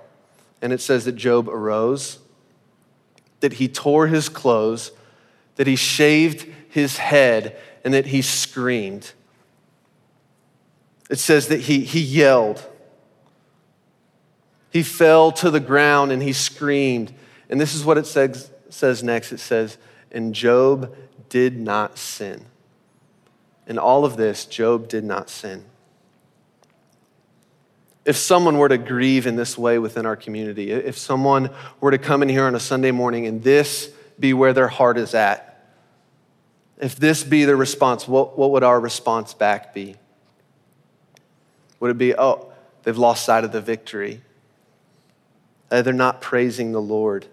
And 0.62 0.72
it 0.72 0.82
says 0.82 1.06
that 1.06 1.14
Job 1.14 1.50
arose, 1.50 2.20
that 3.40 3.54
he 3.54 3.68
tore 3.68 4.08
his 4.08 4.30
clothes, 4.30 4.92
that 5.56 5.68
he 5.68 5.76
shaved 5.76 6.48
his 6.70 6.98
head, 6.98 7.58
and 7.84 7.94
that 7.94 8.08
he 8.08 8.22
screamed. 8.22 9.14
It 11.12 11.20
says 11.20 11.50
that 11.50 11.60
he, 11.60 11.82
he 11.82 12.00
yelled. 12.00 12.66
He 14.72 14.82
fell 14.82 15.34
to 15.34 15.52
the 15.52 15.60
ground 15.60 16.14
and 16.14 16.24
he 16.24 16.32
screamed. 16.32 17.14
And 17.50 17.60
this 17.60 17.76
is 17.76 17.84
what 17.84 17.98
it 17.98 18.08
says, 18.08 18.50
says 18.70 19.04
next 19.04 19.34
it 19.34 19.42
says, 19.42 19.78
And 20.10 20.34
Job 20.34 20.96
did 21.28 21.60
not 21.60 21.98
sin. 21.98 22.46
In 23.68 23.78
all 23.78 24.06
of 24.06 24.16
this, 24.16 24.46
Job 24.46 24.88
did 24.88 25.04
not 25.04 25.30
sin. 25.30 25.66
If 28.06 28.16
someone 28.16 28.58
were 28.58 28.70
to 28.70 28.78
grieve 28.78 29.28
in 29.28 29.36
this 29.36 29.58
way 29.58 29.80
within 29.80 30.06
our 30.06 30.16
community, 30.16 30.72
if 30.72 30.98
someone 30.98 31.50
were 31.82 31.92
to 31.92 31.98
come 31.98 32.24
in 32.24 32.30
here 32.30 32.46
on 32.46 32.56
a 32.56 32.60
Sunday 32.60 32.92
morning 32.92 33.28
and 33.28 33.44
this 33.44 33.92
be 34.18 34.34
where 34.34 34.54
their 34.54 34.70
heart 34.70 34.98
is 34.98 35.14
at, 35.14 35.68
if 36.80 36.96
this 36.96 37.26
be 37.26 37.44
their 37.44 37.58
response, 37.58 38.08
what, 38.08 38.38
what 38.38 38.52
would 38.52 38.64
our 38.64 38.80
response 38.80 39.34
back 39.34 39.74
be? 39.74 39.98
Would 41.82 41.92
it 41.92 41.98
be, 41.98 42.16
oh, 42.16 42.50
they've 42.84 42.98
lost 42.98 43.26
sight 43.26 43.44
of 43.44 43.52
the 43.52 43.60
victory? 43.60 44.22
Uh, 45.70 45.82
they're 45.82 45.94
not 45.94 46.22
praising 46.22 46.72
the 46.72 46.82
Lord. 46.82 47.26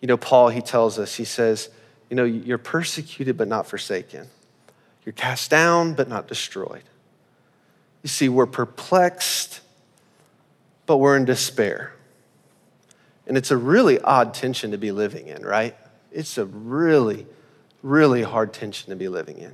You 0.00 0.08
know, 0.08 0.16
Paul, 0.16 0.50
he 0.50 0.60
tells 0.60 0.98
us, 0.98 1.16
he 1.16 1.24
says, 1.24 1.70
you 2.10 2.16
know, 2.16 2.24
you're 2.24 2.58
persecuted 2.58 3.36
but 3.36 3.48
not 3.48 3.66
forsaken. 3.66 4.28
You're 5.04 5.14
cast 5.14 5.50
down, 5.50 5.94
but 5.94 6.08
not 6.08 6.28
destroyed. 6.28 6.82
You 8.02 8.08
see, 8.08 8.28
we're 8.28 8.46
perplexed, 8.46 9.60
but 10.86 10.98
we're 10.98 11.16
in 11.16 11.24
despair. 11.24 11.94
And 13.26 13.38
it's 13.38 13.50
a 13.50 13.56
really 13.56 14.00
odd 14.00 14.34
tension 14.34 14.72
to 14.72 14.78
be 14.78 14.92
living 14.92 15.28
in, 15.28 15.42
right? 15.42 15.74
It's 16.10 16.36
a 16.36 16.44
really, 16.44 17.26
really 17.82 18.22
hard 18.22 18.52
tension 18.52 18.90
to 18.90 18.96
be 18.96 19.08
living 19.08 19.38
in. 19.38 19.52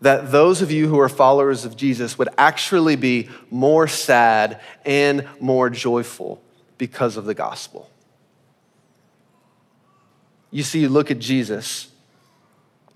That 0.00 0.30
those 0.30 0.62
of 0.62 0.70
you 0.70 0.88
who 0.88 0.98
are 1.00 1.08
followers 1.08 1.64
of 1.64 1.76
Jesus 1.76 2.18
would 2.18 2.28
actually 2.38 2.96
be 2.96 3.28
more 3.50 3.88
sad 3.88 4.60
and 4.84 5.26
more 5.40 5.70
joyful 5.70 6.40
because 6.76 7.16
of 7.16 7.24
the 7.24 7.34
gospel. 7.34 7.90
You 10.50 10.62
see, 10.62 10.80
you 10.80 10.88
look 10.88 11.10
at 11.10 11.18
Jesus 11.18 11.88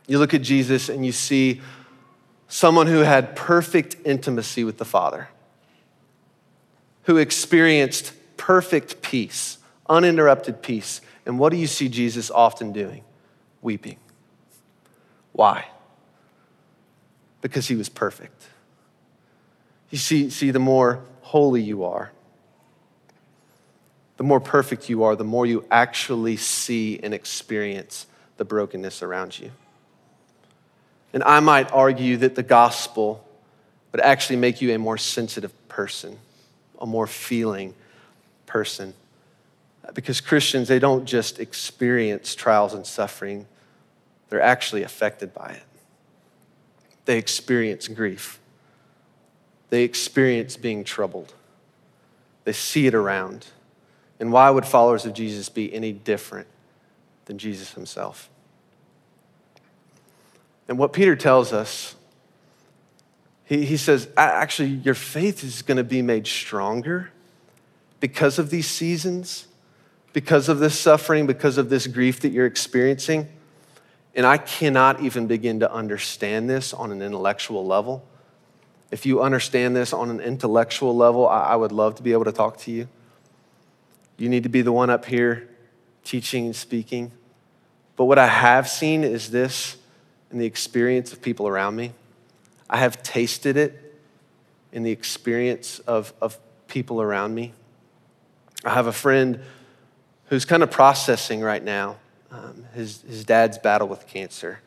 you 0.07 0.19
look 0.19 0.35
at 0.35 0.43
Jesus 0.43 0.88
and 0.88 1.07
you 1.07 1.12
see 1.12 1.61
someone 2.49 2.87
who 2.87 2.99
had 2.99 3.35
perfect 3.37 3.97
intimacy 4.05 4.65
with 4.65 4.79
the 4.79 4.85
Father, 4.85 5.29
who 7.05 7.17
experienced 7.17 8.12
perfect 8.37 9.01
peace, 9.01 9.59
uninterrupted 9.88 10.62
peace. 10.62 11.01
And 11.25 11.38
what 11.38 11.51
do 11.51 11.57
you 11.57 11.67
see 11.67 11.88
Jesus 11.88 12.31
often 12.31 12.73
doing? 12.73 13.05
Weeping. 13.62 13.99
Why? 15.33 15.67
Because 17.42 17.68
he 17.68 17.74
was 17.74 17.90
perfect. 17.90 18.48
You 19.90 19.98
see, 19.98 20.31
see, 20.31 20.50
the 20.50 20.59
more 20.59 21.05
holy 21.20 21.61
you 21.61 21.85
are, 21.85 22.12
the 24.16 24.24
more 24.24 24.40
perfect 24.40 24.88
you 24.88 25.02
are, 25.02 25.16
the 25.16 25.24
more 25.24 25.44
you 25.44 25.66
actually 25.70 26.37
see 26.37 26.98
and 27.02 27.12
experience 27.12 28.07
the 28.37 28.44
brokenness 28.44 29.02
around 29.02 29.38
you. 29.38 29.50
And 31.12 31.22
I 31.24 31.40
might 31.40 31.70
argue 31.72 32.16
that 32.18 32.35
the 32.35 32.42
gospel 32.42 33.26
would 33.90 34.00
actually 34.00 34.37
make 34.37 34.62
you 34.62 34.74
a 34.74 34.78
more 34.78 34.96
sensitive 34.96 35.52
person, 35.68 36.18
a 36.81 36.87
more 36.87 37.07
feeling 37.07 37.74
person. 38.46 38.94
Because 39.92 40.20
Christians, 40.20 40.68
they 40.68 40.78
don't 40.78 41.05
just 41.05 41.38
experience 41.38 42.35
trials 42.35 42.72
and 42.72 42.87
suffering, 42.87 43.46
they're 44.31 44.40
actually 44.40 44.83
affected 44.83 45.35
by 45.35 45.48
it. 45.50 45.72
They 47.05 47.19
experience 47.19 47.88
grief. 47.88 48.38
They 49.71 49.83
experience 49.85 50.57
being 50.57 50.85
troubled. 50.85 51.35
They 52.45 52.53
see 52.53 52.87
it 52.87 52.95
around. 52.95 53.47
And 54.21 54.33
why 54.33 54.51
would 54.51 54.67
followers 54.67 55.05
of 55.05 55.15
Jesus 55.15 55.49
be 55.49 55.73
any 55.73 55.93
different 55.93 56.47
than 57.25 57.38
Jesus 57.38 57.73
himself? 57.73 58.29
And 60.69 60.79
what 60.79 60.93
Peter 60.93 61.17
tells 61.17 61.53
us, 61.53 61.97
he, 63.45 63.65
he 63.65 63.77
says, 63.77 64.09
actually, 64.17 64.69
your 64.69 64.95
faith 64.95 65.43
is 65.43 65.62
going 65.62 65.77
to 65.77 65.85
be 65.85 66.03
made 66.03 66.27
stronger 66.27 67.11
because 67.99 68.38
of 68.38 68.51
these 68.51 68.69
seasons, 68.69 69.49
because 70.12 70.49
of 70.49 70.59
this 70.59 70.79
suffering, 70.79 71.27
because 71.27 71.59
of 71.59 71.69
this 71.69 71.87
grief 71.87 72.21
that 72.21 72.31
you're 72.31 72.47
experiencing. 72.47 73.29
And 74.14 74.27
I 74.27 74.37
cannot 74.37 75.01
even 75.01 75.27
begin 75.27 75.61
to 75.61 75.72
understand 75.72 76.48
this 76.48 76.75
on 76.75 76.92
an 76.92 77.01
intellectual 77.01 77.66
level. 77.66 78.05
If 78.90 79.07
you 79.07 79.22
understand 79.22 79.75
this 79.75 79.92
on 79.92 80.11
an 80.11 80.20
intellectual 80.20 80.94
level, 80.94 81.27
I, 81.27 81.57
would 81.57 81.72
love 81.72 81.94
to 81.94 82.03
be 82.03 82.12
able 82.12 82.25
to 82.25 82.33
talk 82.33 82.59
to 82.59 82.70
you. 82.70 82.88
You 84.18 84.29
need 84.29 84.42
to 84.42 84.51
be 84.51 84.61
the 84.61 84.72
one 84.72 84.90
up 84.90 85.07
here 85.07 85.48
teaching 86.05 86.46
and 86.46 86.57
speaking. 86.57 87.11
But 87.96 88.05
what 88.05 88.18
I 88.18 88.27
have 88.27 88.68
seen 88.68 89.03
is 89.03 89.31
this 89.31 89.77
in 90.31 90.38
the 90.38 90.44
experience 90.44 91.12
of 91.12 91.22
people 91.22 91.48
around 91.48 91.77
me. 91.77 91.92
I 92.68 92.79
have 92.79 93.03
tasted 93.03 93.57
it 93.57 93.98
in 94.72 94.83
the 94.83 94.90
experience 94.90 95.79
of, 95.81 96.12
of 96.20 96.38
people 96.68 97.01
around 97.01 97.35
me. 97.35 97.53
I 98.64 98.70
have 98.70 98.87
a 98.87 98.92
friend 98.92 99.40
who's 100.27 100.44
kind 100.44 100.62
of 100.62 100.70
processing 100.70 101.40
right 101.40 101.62
now 101.62 101.96
um, 102.33 102.64
his, 102.75 103.03
his 103.03 103.25
dad's 103.25 103.59
battle 103.59 103.87
with 103.87 104.07
cancer. 104.07 104.61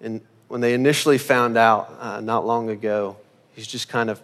And 0.00 0.20
when 0.48 0.60
they 0.60 0.74
initially 0.74 1.18
found 1.18 1.56
out 1.56 1.96
uh, 2.00 2.20
not 2.20 2.46
long 2.46 2.68
ago, 2.68 3.16
he's 3.54 3.66
just 3.66 3.88
kind 3.88 4.10
of 4.10 4.20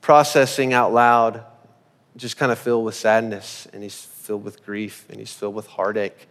processing 0.00 0.72
out 0.72 0.92
loud, 0.92 1.44
just 2.16 2.36
kind 2.36 2.52
of 2.52 2.58
filled 2.58 2.84
with 2.84 2.94
sadness, 2.94 3.66
and 3.72 3.82
he's 3.82 4.04
filled 4.04 4.44
with 4.44 4.64
grief, 4.64 5.06
and 5.08 5.18
he's 5.18 5.32
filled 5.32 5.54
with 5.54 5.66
heartache, 5.66 6.28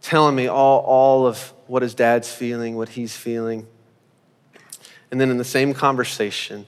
telling 0.00 0.36
me 0.36 0.46
all, 0.46 0.80
all 0.80 1.26
of 1.26 1.52
what 1.66 1.82
his 1.82 1.94
dad's 1.94 2.32
feeling, 2.32 2.76
what 2.76 2.90
he's 2.90 3.16
feeling. 3.16 3.66
And 5.10 5.20
then 5.20 5.30
in 5.30 5.38
the 5.38 5.44
same 5.44 5.74
conversation, 5.74 6.66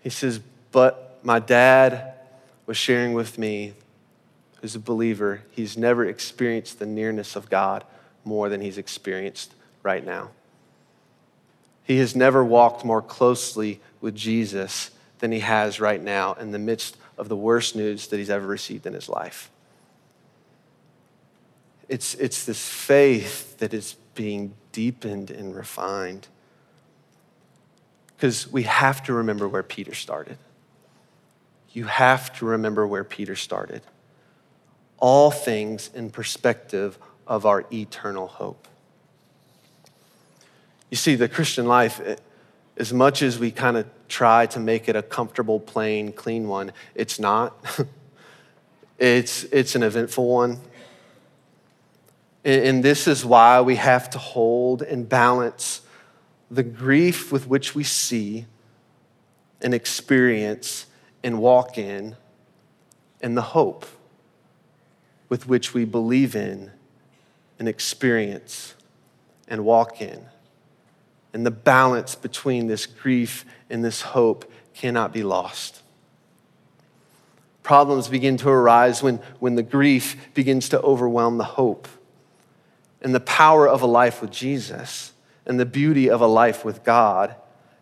he 0.00 0.10
says, 0.10 0.40
But 0.72 1.20
my 1.22 1.38
dad 1.38 2.14
was 2.66 2.76
sharing 2.76 3.12
with 3.12 3.38
me, 3.38 3.74
who's 4.62 4.76
a 4.76 4.80
believer, 4.80 5.42
he's 5.50 5.76
never 5.76 6.06
experienced 6.06 6.78
the 6.78 6.86
nearness 6.86 7.36
of 7.36 7.50
God 7.50 7.84
more 8.24 8.48
than 8.48 8.60
he's 8.60 8.78
experienced 8.78 9.52
right 9.82 10.06
now. 10.06 10.30
He 11.82 11.98
has 11.98 12.14
never 12.14 12.44
walked 12.44 12.84
more 12.84 13.02
closely 13.02 13.80
with 14.00 14.14
Jesus 14.14 14.92
than 15.18 15.32
he 15.32 15.40
has 15.40 15.80
right 15.80 16.00
now 16.00 16.34
in 16.34 16.52
the 16.52 16.60
midst 16.60 16.96
of 17.18 17.28
the 17.28 17.36
worst 17.36 17.74
news 17.74 18.06
that 18.06 18.18
he's 18.18 18.30
ever 18.30 18.46
received 18.46 18.86
in 18.86 18.94
his 18.94 19.08
life. 19.08 19.50
It's, 21.88 22.14
it's 22.14 22.44
this 22.44 22.68
faith 22.68 23.58
that 23.58 23.74
is 23.74 23.96
being 24.14 24.54
deepened 24.70 25.32
and 25.32 25.54
refined. 25.56 26.28
Because 28.16 28.50
we 28.50 28.62
have 28.62 29.02
to 29.04 29.12
remember 29.12 29.48
where 29.48 29.64
Peter 29.64 29.92
started. 29.92 30.38
You 31.72 31.86
have 31.86 32.32
to 32.38 32.46
remember 32.46 32.86
where 32.86 33.04
Peter 33.04 33.34
started. 33.34 33.82
All 35.02 35.32
things 35.32 35.90
in 35.92 36.10
perspective 36.10 36.96
of 37.26 37.44
our 37.44 37.64
eternal 37.72 38.28
hope. 38.28 38.68
You 40.90 40.96
see, 40.96 41.16
the 41.16 41.28
Christian 41.28 41.66
life, 41.66 42.00
eh, 42.04 42.14
as 42.76 42.92
much 42.92 43.20
as 43.20 43.36
we 43.36 43.50
kind 43.50 43.76
of 43.76 43.86
try 44.06 44.46
to 44.46 44.60
make 44.60 44.88
it 44.88 44.94
a 44.94 45.02
comfortable, 45.02 45.58
plain, 45.58 46.12
clean 46.12 46.46
one, 46.46 46.70
it's 46.94 47.18
not. 47.18 47.56
it's, 48.98 49.42
it's 49.44 49.74
an 49.74 49.82
eventful 49.82 50.28
one. 50.28 50.60
And 52.44 52.84
this 52.84 53.08
is 53.08 53.24
why 53.24 53.60
we 53.60 53.74
have 53.76 54.08
to 54.10 54.18
hold 54.18 54.82
and 54.82 55.08
balance 55.08 55.80
the 56.48 56.62
grief 56.62 57.32
with 57.32 57.48
which 57.48 57.74
we 57.74 57.82
see 57.82 58.46
and 59.60 59.74
experience 59.74 60.86
and 61.24 61.40
walk 61.40 61.76
in, 61.76 62.14
and 63.20 63.36
the 63.36 63.42
hope 63.42 63.86
with 65.32 65.48
which 65.48 65.72
we 65.72 65.86
believe 65.86 66.36
in 66.36 66.70
and 67.58 67.66
experience 67.66 68.74
and 69.48 69.64
walk 69.64 69.98
in. 70.02 70.26
And 71.32 71.46
the 71.46 71.50
balance 71.50 72.14
between 72.14 72.66
this 72.66 72.84
grief 72.84 73.46
and 73.70 73.82
this 73.82 74.02
hope 74.02 74.52
cannot 74.74 75.10
be 75.10 75.22
lost. 75.22 75.80
Problems 77.62 78.08
begin 78.08 78.36
to 78.36 78.50
arise 78.50 79.02
when, 79.02 79.20
when 79.38 79.54
the 79.54 79.62
grief 79.62 80.34
begins 80.34 80.68
to 80.68 80.80
overwhelm 80.82 81.38
the 81.38 81.44
hope. 81.44 81.88
And 83.00 83.14
the 83.14 83.18
power 83.18 83.66
of 83.66 83.80
a 83.80 83.86
life 83.86 84.20
with 84.20 84.32
Jesus 84.32 85.14
and 85.46 85.58
the 85.58 85.64
beauty 85.64 86.10
of 86.10 86.20
a 86.20 86.26
life 86.26 86.62
with 86.62 86.84
God 86.84 87.36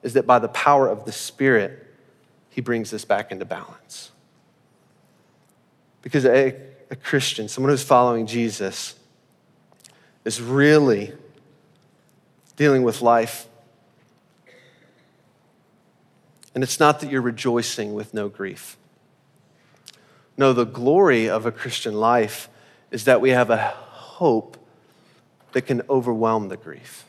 is 0.04 0.12
that 0.12 0.24
by 0.24 0.38
the 0.38 0.46
power 0.46 0.86
of 0.86 1.04
the 1.04 1.10
Spirit, 1.10 1.84
He 2.48 2.60
brings 2.60 2.92
this 2.92 3.04
back 3.04 3.32
into 3.32 3.44
balance. 3.44 4.12
Because 6.00 6.24
a, 6.24 6.69
a 6.90 6.96
Christian, 6.96 7.48
someone 7.48 7.70
who's 7.70 7.82
following 7.82 8.26
Jesus, 8.26 8.96
is 10.24 10.40
really 10.42 11.12
dealing 12.56 12.82
with 12.82 13.00
life. 13.00 13.46
And 16.54 16.64
it's 16.64 16.80
not 16.80 17.00
that 17.00 17.10
you're 17.10 17.22
rejoicing 17.22 17.94
with 17.94 18.12
no 18.12 18.28
grief. 18.28 18.76
No, 20.36 20.52
the 20.52 20.64
glory 20.64 21.28
of 21.28 21.46
a 21.46 21.52
Christian 21.52 21.94
life 21.94 22.48
is 22.90 23.04
that 23.04 23.20
we 23.20 23.30
have 23.30 23.50
a 23.50 23.56
hope 23.56 24.56
that 25.52 25.62
can 25.62 25.82
overwhelm 25.88 26.48
the 26.48 26.56
grief. 26.56 27.04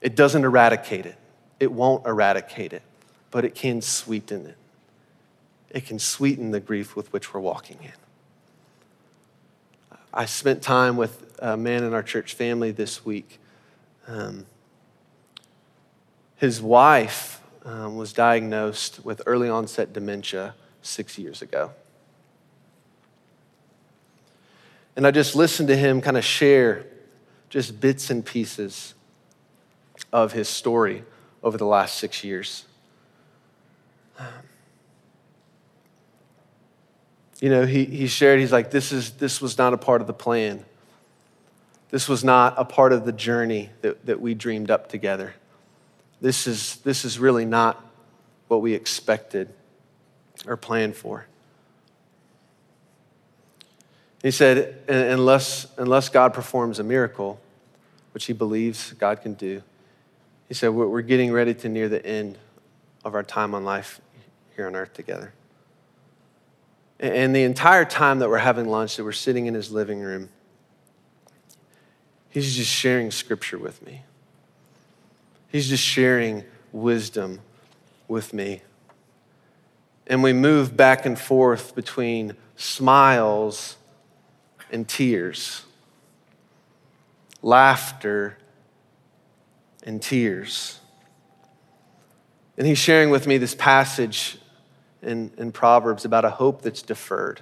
It 0.00 0.16
doesn't 0.16 0.44
eradicate 0.44 1.06
it, 1.06 1.16
it 1.60 1.70
won't 1.70 2.06
eradicate 2.06 2.72
it, 2.72 2.82
but 3.30 3.44
it 3.44 3.54
can 3.54 3.82
sweeten 3.82 4.46
it. 4.46 4.56
It 5.70 5.86
can 5.86 5.98
sweeten 5.98 6.50
the 6.52 6.60
grief 6.60 6.94
with 6.94 7.12
which 7.12 7.34
we're 7.34 7.40
walking 7.40 7.78
in. 7.82 8.03
I 10.14 10.26
spent 10.26 10.62
time 10.62 10.96
with 10.96 11.34
a 11.40 11.56
man 11.56 11.82
in 11.82 11.92
our 11.92 12.02
church 12.02 12.34
family 12.34 12.70
this 12.70 13.04
week 13.04 13.40
um, 14.06 14.46
his 16.36 16.60
wife 16.60 17.40
um, 17.64 17.96
was 17.96 18.12
diagnosed 18.12 19.04
with 19.04 19.22
early 19.26 19.48
onset 19.48 19.92
dementia 19.92 20.54
six 20.82 21.18
years 21.18 21.42
ago. 21.42 21.70
And 24.96 25.06
I 25.06 25.10
just 25.10 25.34
listened 25.34 25.68
to 25.68 25.76
him 25.76 26.00
kind 26.00 26.16
of 26.16 26.24
share 26.24 26.86
just 27.48 27.80
bits 27.80 28.10
and 28.10 28.24
pieces 28.24 28.94
of 30.12 30.32
his 30.32 30.48
story 30.48 31.04
over 31.42 31.56
the 31.56 31.66
last 31.66 31.96
six 31.98 32.22
years. 32.22 32.66
You 37.44 37.50
know, 37.50 37.66
he, 37.66 37.84
he 37.84 38.06
shared, 38.06 38.40
he's 38.40 38.52
like, 38.52 38.70
this, 38.70 38.90
is, 38.90 39.10
this 39.10 39.38
was 39.38 39.58
not 39.58 39.74
a 39.74 39.76
part 39.76 40.00
of 40.00 40.06
the 40.06 40.14
plan. 40.14 40.64
This 41.90 42.08
was 42.08 42.24
not 42.24 42.54
a 42.56 42.64
part 42.64 42.94
of 42.94 43.04
the 43.04 43.12
journey 43.12 43.68
that, 43.82 44.06
that 44.06 44.18
we 44.18 44.32
dreamed 44.32 44.70
up 44.70 44.88
together. 44.88 45.34
This 46.22 46.46
is, 46.46 46.76
this 46.76 47.04
is 47.04 47.18
really 47.18 47.44
not 47.44 47.84
what 48.48 48.62
we 48.62 48.72
expected 48.72 49.52
or 50.46 50.56
planned 50.56 50.96
for. 50.96 51.26
He 54.22 54.30
said, 54.30 54.78
unless, 54.88 55.66
unless 55.76 56.08
God 56.08 56.32
performs 56.32 56.78
a 56.78 56.82
miracle, 56.82 57.38
which 58.12 58.24
he 58.24 58.32
believes 58.32 58.92
God 58.94 59.20
can 59.20 59.34
do, 59.34 59.62
He 60.48 60.54
said, 60.54 60.68
We're 60.68 61.02
getting 61.02 61.30
ready 61.30 61.52
to 61.52 61.68
near 61.68 61.90
the 61.90 62.06
end 62.06 62.38
of 63.04 63.14
our 63.14 63.22
time 63.22 63.54
on 63.54 63.66
life 63.66 64.00
here 64.56 64.66
on 64.66 64.74
earth 64.74 64.94
together. 64.94 65.34
And 67.04 67.36
the 67.36 67.42
entire 67.42 67.84
time 67.84 68.20
that 68.20 68.30
we're 68.30 68.38
having 68.38 68.66
lunch, 68.66 68.96
that 68.96 69.04
we're 69.04 69.12
sitting 69.12 69.44
in 69.44 69.52
his 69.52 69.70
living 69.70 70.00
room, 70.00 70.30
he's 72.30 72.56
just 72.56 72.70
sharing 72.70 73.10
scripture 73.10 73.58
with 73.58 73.84
me. 73.84 74.04
He's 75.52 75.68
just 75.68 75.84
sharing 75.84 76.44
wisdom 76.72 77.40
with 78.08 78.32
me. 78.32 78.62
And 80.06 80.22
we 80.22 80.32
move 80.32 80.78
back 80.78 81.04
and 81.04 81.18
forth 81.18 81.74
between 81.74 82.36
smiles 82.56 83.76
and 84.72 84.88
tears, 84.88 85.66
laughter 87.42 88.38
and 89.82 90.00
tears. 90.00 90.80
And 92.56 92.66
he's 92.66 92.78
sharing 92.78 93.10
with 93.10 93.26
me 93.26 93.36
this 93.36 93.54
passage 93.54 94.38
in, 95.04 95.30
in 95.36 95.52
Proverbs 95.52 96.04
about 96.04 96.24
a 96.24 96.30
hope 96.30 96.62
that's 96.62 96.82
deferred. 96.82 97.40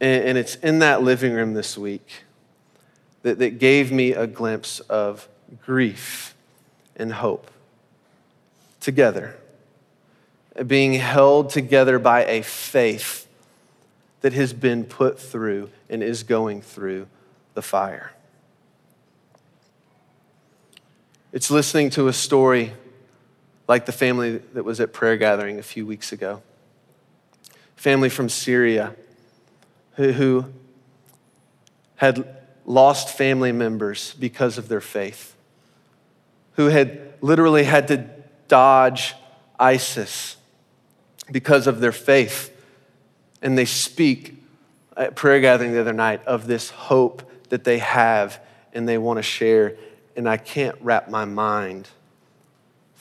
And, 0.00 0.24
and 0.24 0.38
it's 0.38 0.56
in 0.56 0.80
that 0.80 1.02
living 1.02 1.32
room 1.32 1.54
this 1.54 1.78
week 1.78 2.24
that, 3.22 3.38
that 3.38 3.58
gave 3.58 3.92
me 3.92 4.12
a 4.12 4.26
glimpse 4.26 4.80
of 4.80 5.28
grief 5.64 6.34
and 6.96 7.12
hope 7.12 7.50
together, 8.80 9.36
being 10.66 10.94
held 10.94 11.50
together 11.50 11.98
by 11.98 12.24
a 12.24 12.42
faith 12.42 13.26
that 14.20 14.32
has 14.32 14.52
been 14.52 14.84
put 14.84 15.18
through 15.18 15.70
and 15.88 16.02
is 16.02 16.22
going 16.22 16.62
through 16.62 17.06
the 17.54 17.62
fire. 17.62 18.12
It's 21.32 21.50
listening 21.50 21.90
to 21.90 22.08
a 22.08 22.12
story 22.12 22.72
like 23.68 23.86
the 23.86 23.92
family 23.92 24.38
that 24.54 24.64
was 24.64 24.80
at 24.80 24.92
prayer 24.92 25.16
gathering 25.16 25.58
a 25.58 25.62
few 25.62 25.86
weeks 25.86 26.12
ago. 26.12 26.42
Family 27.76 28.08
from 28.08 28.28
Syria 28.28 28.94
who, 29.96 30.12
who 30.12 30.44
had 31.96 32.36
lost 32.64 33.16
family 33.16 33.52
members 33.52 34.14
because 34.14 34.58
of 34.58 34.68
their 34.68 34.80
faith, 34.80 35.34
who 36.52 36.66
had 36.66 37.14
literally 37.20 37.64
had 37.64 37.88
to 37.88 38.08
dodge 38.48 39.14
ISIS 39.58 40.36
because 41.30 41.66
of 41.66 41.80
their 41.80 41.92
faith. 41.92 42.52
And 43.42 43.56
they 43.56 43.64
speak 43.64 44.42
at 44.96 45.16
prayer 45.16 45.40
gathering 45.40 45.72
the 45.72 45.80
other 45.80 45.92
night 45.92 46.24
of 46.26 46.46
this 46.46 46.70
hope 46.70 47.22
that 47.48 47.64
they 47.64 47.78
have 47.78 48.40
and 48.72 48.88
they 48.88 48.98
want 48.98 49.18
to 49.18 49.22
share. 49.22 49.76
And 50.16 50.28
I 50.28 50.36
can't 50.36 50.76
wrap 50.80 51.08
my 51.08 51.24
mind 51.24 51.88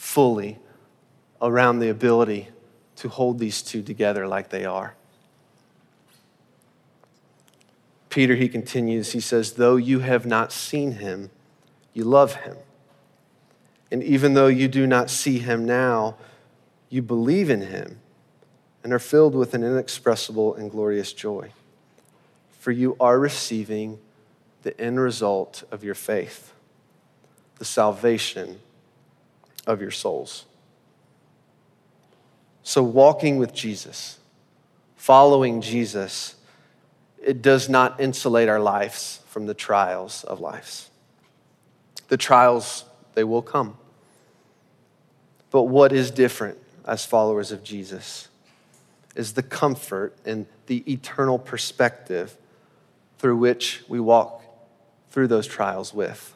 fully 0.06 0.60
around 1.42 1.80
the 1.80 1.90
ability 1.90 2.48
to 2.96 3.10
hold 3.10 3.40
these 3.40 3.64
two 3.64 3.82
together 3.82 4.28
like 4.28 4.50
they 4.50 4.64
are. 4.64 4.96
Peter, 8.10 8.36
he 8.36 8.48
continues, 8.48 9.12
he 9.12 9.20
says, 9.20 9.54
Though 9.54 9.76
you 9.76 10.00
have 10.00 10.26
not 10.26 10.54
seen 10.54 10.94
him, 10.94 11.32
you 11.94 12.04
love 12.04 12.36
him. 12.36 12.56
And 13.92 14.04
even 14.04 14.36
though 14.36 14.48
you 14.48 14.68
do 14.68 14.86
not 14.86 15.10
see 15.10 15.40
him 15.40 15.66
now, 15.66 16.16
you 16.90 17.02
believe 17.02 17.50
in 17.50 17.62
him 17.62 18.00
and 18.84 18.94
are 18.94 19.00
filled 19.00 19.34
with 19.34 19.54
an 19.56 19.64
inexpressible 19.64 20.54
and 20.54 20.70
glorious 20.70 21.14
joy. 21.14 21.52
For 22.52 22.72
you 22.72 22.96
are 23.00 23.20
receiving 23.20 24.00
the 24.62 24.80
end 24.80 25.00
result 25.00 25.64
of 25.72 25.84
your 25.84 25.96
faith, 25.96 26.54
the 27.58 27.66
salvation 27.66 28.60
of 29.66 29.82
your 29.82 29.92
souls. 29.92 30.46
So, 32.64 32.82
walking 32.82 33.38
with 33.38 33.54
Jesus, 33.54 34.20
following 34.96 35.62
Jesus, 35.62 36.36
it 37.24 37.42
does 37.42 37.70
not 37.70 38.00
insulate 38.00 38.50
our 38.50 38.60
lives 38.60 39.22
from 39.28 39.46
the 39.46 39.54
trials 39.54 40.24
of 40.24 40.40
lives. 40.40 40.90
The 42.08 42.18
trials, 42.18 42.86
they 43.14 43.24
will 43.24 43.42
come. 43.42 43.78
But 45.52 45.64
what 45.64 45.92
is 45.92 46.12
different 46.12 46.58
as 46.86 47.06
followers 47.06 47.52
of 47.52 47.64
Jesus 47.64 48.28
is 49.16 49.34
the 49.34 49.44
comfort 49.44 50.16
and 50.26 50.46
the 50.68 50.84
eternal 50.92 51.40
perspective 51.40 52.36
through 53.18 53.38
which 53.38 53.84
we 53.88 54.00
walk 54.00 54.44
through 55.10 55.28
those 55.28 55.48
trials 55.48 55.94
with. 55.94 56.35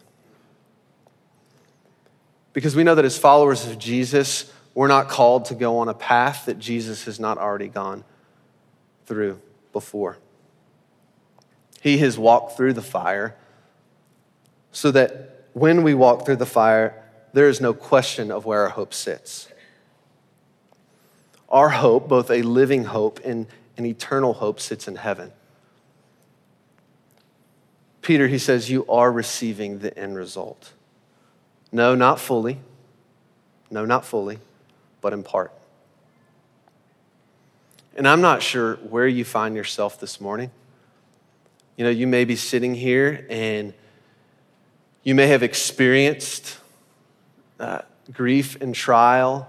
Because 2.53 2.75
we 2.75 2.83
know 2.83 2.95
that 2.95 3.05
as 3.05 3.17
followers 3.17 3.65
of 3.67 3.77
Jesus, 3.77 4.51
we're 4.73 4.87
not 4.87 5.09
called 5.09 5.45
to 5.45 5.55
go 5.55 5.79
on 5.79 5.89
a 5.89 5.93
path 5.93 6.45
that 6.45 6.59
Jesus 6.59 7.05
has 7.05 7.19
not 7.19 7.37
already 7.37 7.67
gone 7.67 8.03
through 9.05 9.39
before. 9.73 10.17
He 11.81 11.99
has 11.99 12.17
walked 12.17 12.57
through 12.57 12.73
the 12.73 12.81
fire 12.81 13.35
so 14.71 14.91
that 14.91 15.47
when 15.53 15.83
we 15.83 15.93
walk 15.93 16.25
through 16.25 16.37
the 16.37 16.45
fire, 16.45 17.03
there 17.33 17.47
is 17.47 17.61
no 17.61 17.73
question 17.73 18.31
of 18.31 18.45
where 18.45 18.63
our 18.63 18.69
hope 18.69 18.93
sits. 18.93 19.47
Our 21.49 21.69
hope, 21.69 22.07
both 22.07 22.29
a 22.29 22.41
living 22.43 22.85
hope 22.85 23.19
and 23.23 23.47
an 23.77 23.85
eternal 23.85 24.33
hope, 24.33 24.59
sits 24.59 24.87
in 24.87 24.95
heaven. 24.95 25.31
Peter, 28.01 28.27
he 28.27 28.37
says, 28.37 28.69
You 28.69 28.85
are 28.87 29.11
receiving 29.11 29.79
the 29.79 29.97
end 29.97 30.15
result. 30.15 30.73
No, 31.71 31.95
not 31.95 32.19
fully. 32.19 32.59
No, 33.71 33.85
not 33.85 34.05
fully, 34.05 34.39
but 35.01 35.13
in 35.13 35.23
part. 35.23 35.51
And 37.95 38.07
I'm 38.07 38.21
not 38.21 38.41
sure 38.41 38.75
where 38.77 39.07
you 39.07 39.25
find 39.25 39.55
yourself 39.55 39.99
this 39.99 40.21
morning. 40.21 40.51
You 41.75 41.83
know, 41.83 41.91
you 41.91 42.07
may 42.07 42.25
be 42.25 42.35
sitting 42.35 42.73
here 42.73 43.25
and 43.29 43.73
you 45.03 45.15
may 45.15 45.27
have 45.27 45.43
experienced 45.43 46.57
uh, 47.59 47.81
grief 48.11 48.59
and 48.61 48.73
trial. 48.73 49.47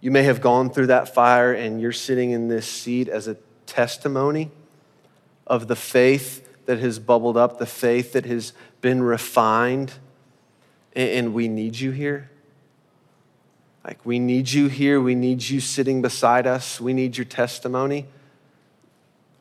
You 0.00 0.10
may 0.10 0.22
have 0.22 0.40
gone 0.40 0.70
through 0.70 0.88
that 0.88 1.14
fire 1.14 1.52
and 1.52 1.80
you're 1.80 1.92
sitting 1.92 2.30
in 2.30 2.48
this 2.48 2.66
seat 2.66 3.08
as 3.08 3.28
a 3.28 3.36
testimony 3.66 4.50
of 5.46 5.68
the 5.68 5.76
faith 5.76 6.66
that 6.66 6.78
has 6.78 6.98
bubbled 6.98 7.36
up, 7.36 7.58
the 7.58 7.66
faith 7.66 8.12
that 8.12 8.26
has 8.26 8.52
been 8.80 9.02
refined 9.02 9.94
and 10.94 11.34
we 11.34 11.48
need 11.48 11.78
you 11.78 11.90
here. 11.90 12.30
Like, 13.84 14.04
we 14.04 14.18
need 14.18 14.50
you 14.50 14.68
here. 14.68 15.00
We 15.00 15.14
need 15.14 15.42
you 15.42 15.60
sitting 15.60 16.02
beside 16.02 16.46
us. 16.46 16.78
We 16.80 16.92
need 16.92 17.16
your 17.16 17.24
testimony. 17.24 18.06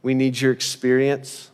We 0.01 0.13
need 0.13 0.39
your 0.39 0.53
experience. 0.53 1.51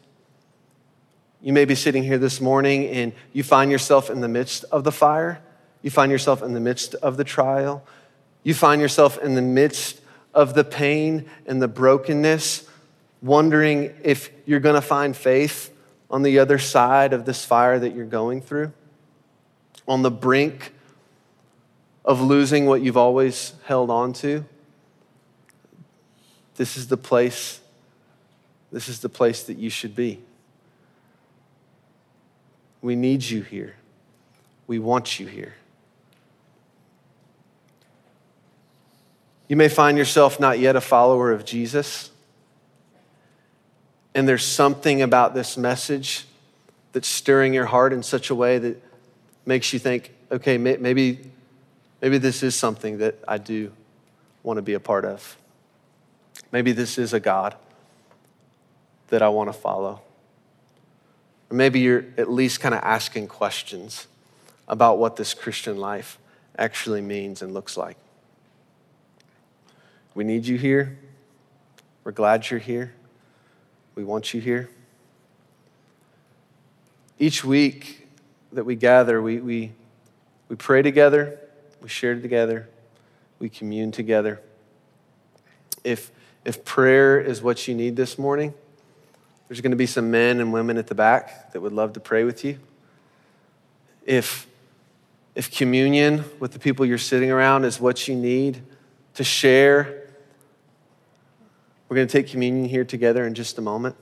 You 1.42 1.54
may 1.54 1.66
be 1.66 1.74
sitting 1.74 2.04
here 2.04 2.20
this 2.20 2.40
morning 2.40 2.88
and 2.90 3.14
you 3.34 3.42
find 3.44 3.72
yourself 3.72 4.10
in 4.12 4.22
the 4.22 4.28
midst 4.28 4.64
of 4.66 4.84
the 4.84 4.92
fire. 4.92 5.42
You 5.82 5.90
find 5.90 6.12
yourself 6.12 6.44
in 6.44 6.54
the 6.54 6.60
midst 6.60 6.94
of 6.96 7.18
the 7.18 7.24
trial. 7.24 7.84
You 8.44 8.54
find 8.54 8.80
yourself 8.80 9.18
in 9.18 9.34
the 9.34 9.42
midst 9.42 10.00
of 10.34 10.54
the 10.54 10.64
pain 10.64 11.26
and 11.48 11.62
the 11.62 11.68
brokenness, 11.68 12.70
wondering 13.22 13.96
if 14.04 14.30
you're 14.46 14.60
going 14.60 14.76
to 14.76 14.82
find 14.82 15.18
faith 15.18 15.74
on 16.12 16.22
the 16.22 16.38
other 16.38 16.60
side 16.60 17.12
of 17.12 17.26
this 17.26 17.44
fire 17.44 17.80
that 17.80 17.96
you're 17.96 18.06
going 18.06 18.40
through 18.42 18.72
on 19.88 20.02
the 20.02 20.12
brink 20.12 20.74
of 22.06 22.22
losing 22.22 22.66
what 22.66 22.82
you've 22.82 22.98
always 22.98 23.54
held 23.66 23.90
on 23.90 24.14
to, 24.14 24.46
this 26.56 26.78
is 26.78 26.88
the 26.88 26.98
place 26.98 27.60
this 28.74 28.90
is 28.90 29.00
the 29.02 29.10
place 29.10 29.44
that 29.44 29.60
you 29.60 29.70
should 29.70 29.96
be. 29.96 30.20
We 32.82 32.96
need 32.96 33.24
you 33.24 33.44
here. 33.44 33.76
We 34.66 34.80
want 34.80 35.20
you 35.20 35.28
here. 35.28 35.54
You 39.48 39.56
may 39.56 39.70
find 39.70 39.96
yourself 39.96 40.40
not 40.40 40.58
yet 40.58 40.76
a 40.76 40.82
follower 40.82 41.32
of 41.32 41.46
Jesus, 41.46 42.10
and 44.16 44.28
there's 44.28 44.46
something 44.46 45.04
about 45.04 45.36
this 45.36 45.56
message 45.56 46.26
that's 46.94 47.08
stirring 47.08 47.54
your 47.54 47.68
heart 47.68 47.94
in 47.94 48.02
such 48.02 48.32
a 48.32 48.36
way 48.36 48.58
that 48.58 48.83
makes 49.46 49.74
you 49.74 49.80
think, 49.80 50.12
okay, 50.32 50.58
maybe, 50.58 51.20
maybe 52.02 52.18
this 52.18 52.44
is 52.44 52.56
something 52.56 53.00
that 53.00 53.16
I 53.28 53.38
do 53.38 53.72
want 54.42 54.58
to 54.58 54.62
be 54.62 54.74
a 54.74 54.80
part 54.80 55.06
of. 55.06 55.38
Maybe 56.52 56.72
this 56.72 56.98
is 56.98 57.14
a 57.14 57.20
God 57.20 57.56
that 59.10 59.22
I 59.22 59.30
want 59.30 59.50
to 59.50 59.54
follow. 59.54 60.02
Or 61.50 61.56
maybe 61.56 61.80
you're 61.80 62.06
at 62.18 62.32
least 62.32 62.60
kind 62.60 62.74
of 62.74 62.82
asking 62.84 63.28
questions 63.28 64.08
about 64.68 64.98
what 64.98 65.16
this 65.16 65.34
Christian 65.34 65.78
life 65.78 66.18
actually 66.58 67.02
means 67.02 67.42
and 67.42 67.54
looks 67.54 67.76
like. 67.78 67.98
We 70.16 70.24
need 70.24 70.46
you 70.46 70.58
here. 70.58 70.98
We're 72.04 72.12
glad 72.12 72.50
you're 72.50 72.60
here. 72.60 72.94
We 73.96 74.04
want 74.04 74.34
you 74.34 74.42
here. 74.42 74.70
Each 77.20 77.44
week, 77.44 78.03
that 78.54 78.66
we 78.66 78.76
gather, 78.76 79.22
we, 79.22 79.40
we, 79.40 79.72
we 80.50 80.56
pray 80.56 80.82
together, 80.82 81.40
we 81.82 81.90
share 81.90 82.20
together, 82.20 82.70
we 83.40 83.50
commune 83.50 83.92
together. 83.92 84.42
If, 85.84 86.12
if 86.46 86.64
prayer 86.64 87.20
is 87.20 87.42
what 87.42 87.68
you 87.68 87.76
need 87.76 87.96
this 87.96 88.18
morning, 88.18 88.54
there's 89.48 89.62
going 89.62 89.72
to 89.72 89.78
be 89.78 89.86
some 89.86 90.10
men 90.10 90.40
and 90.40 90.54
women 90.54 90.78
at 90.78 90.88
the 90.88 90.96
back 90.96 91.52
that 91.52 91.62
would 91.62 91.74
love 91.74 91.94
to 91.94 92.00
pray 92.00 92.24
with 92.24 92.44
you. 92.44 92.58
If, 94.06 94.48
if 95.36 95.52
communion 95.52 96.24
with 96.40 96.54
the 96.54 96.60
people 96.60 96.86
you're 96.86 96.98
sitting 96.98 97.32
around 97.32 97.66
is 97.66 97.80
what 97.80 98.08
you 98.08 98.16
need 98.16 98.62
to 99.16 99.24
share, 99.24 100.08
we're 101.88 101.96
going 101.96 102.08
to 102.08 102.12
take 102.12 102.28
communion 102.32 102.66
here 102.66 102.86
together 102.86 103.28
in 103.28 103.34
just 103.34 103.58
a 103.58 103.62
moment. 103.62 103.96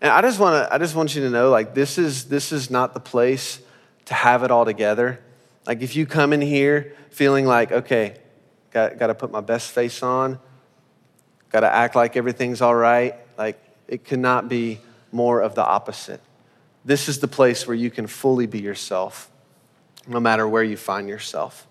And 0.00 0.12
I 0.12 0.22
just 0.22 0.38
want 0.38 0.54
to 0.54 0.74
I 0.74 0.78
just 0.78 0.94
want 0.94 1.14
you 1.14 1.22
to 1.22 1.30
know 1.30 1.50
like 1.50 1.74
this 1.74 1.98
is 1.98 2.26
this 2.26 2.52
is 2.52 2.70
not 2.70 2.94
the 2.94 3.00
place 3.00 3.60
to 4.06 4.14
have 4.14 4.42
it 4.42 4.50
all 4.50 4.64
together. 4.64 5.20
Like 5.66 5.82
if 5.82 5.96
you 5.96 6.06
come 6.06 6.32
in 6.32 6.40
here 6.40 6.94
feeling 7.10 7.46
like 7.46 7.72
okay, 7.72 8.16
got 8.70 8.98
got 8.98 9.08
to 9.08 9.14
put 9.14 9.30
my 9.30 9.40
best 9.40 9.72
face 9.72 10.02
on, 10.02 10.38
got 11.50 11.60
to 11.60 11.72
act 11.72 11.96
like 11.96 12.16
everything's 12.16 12.62
all 12.62 12.74
right, 12.74 13.16
like 13.36 13.58
it 13.88 14.04
cannot 14.04 14.48
be 14.48 14.80
more 15.10 15.40
of 15.40 15.54
the 15.54 15.64
opposite. 15.64 16.20
This 16.84 17.08
is 17.08 17.18
the 17.18 17.28
place 17.28 17.66
where 17.66 17.76
you 17.76 17.90
can 17.90 18.06
fully 18.06 18.46
be 18.46 18.60
yourself 18.60 19.30
no 20.06 20.20
matter 20.20 20.48
where 20.48 20.62
you 20.62 20.76
find 20.76 21.08
yourself. 21.08 21.66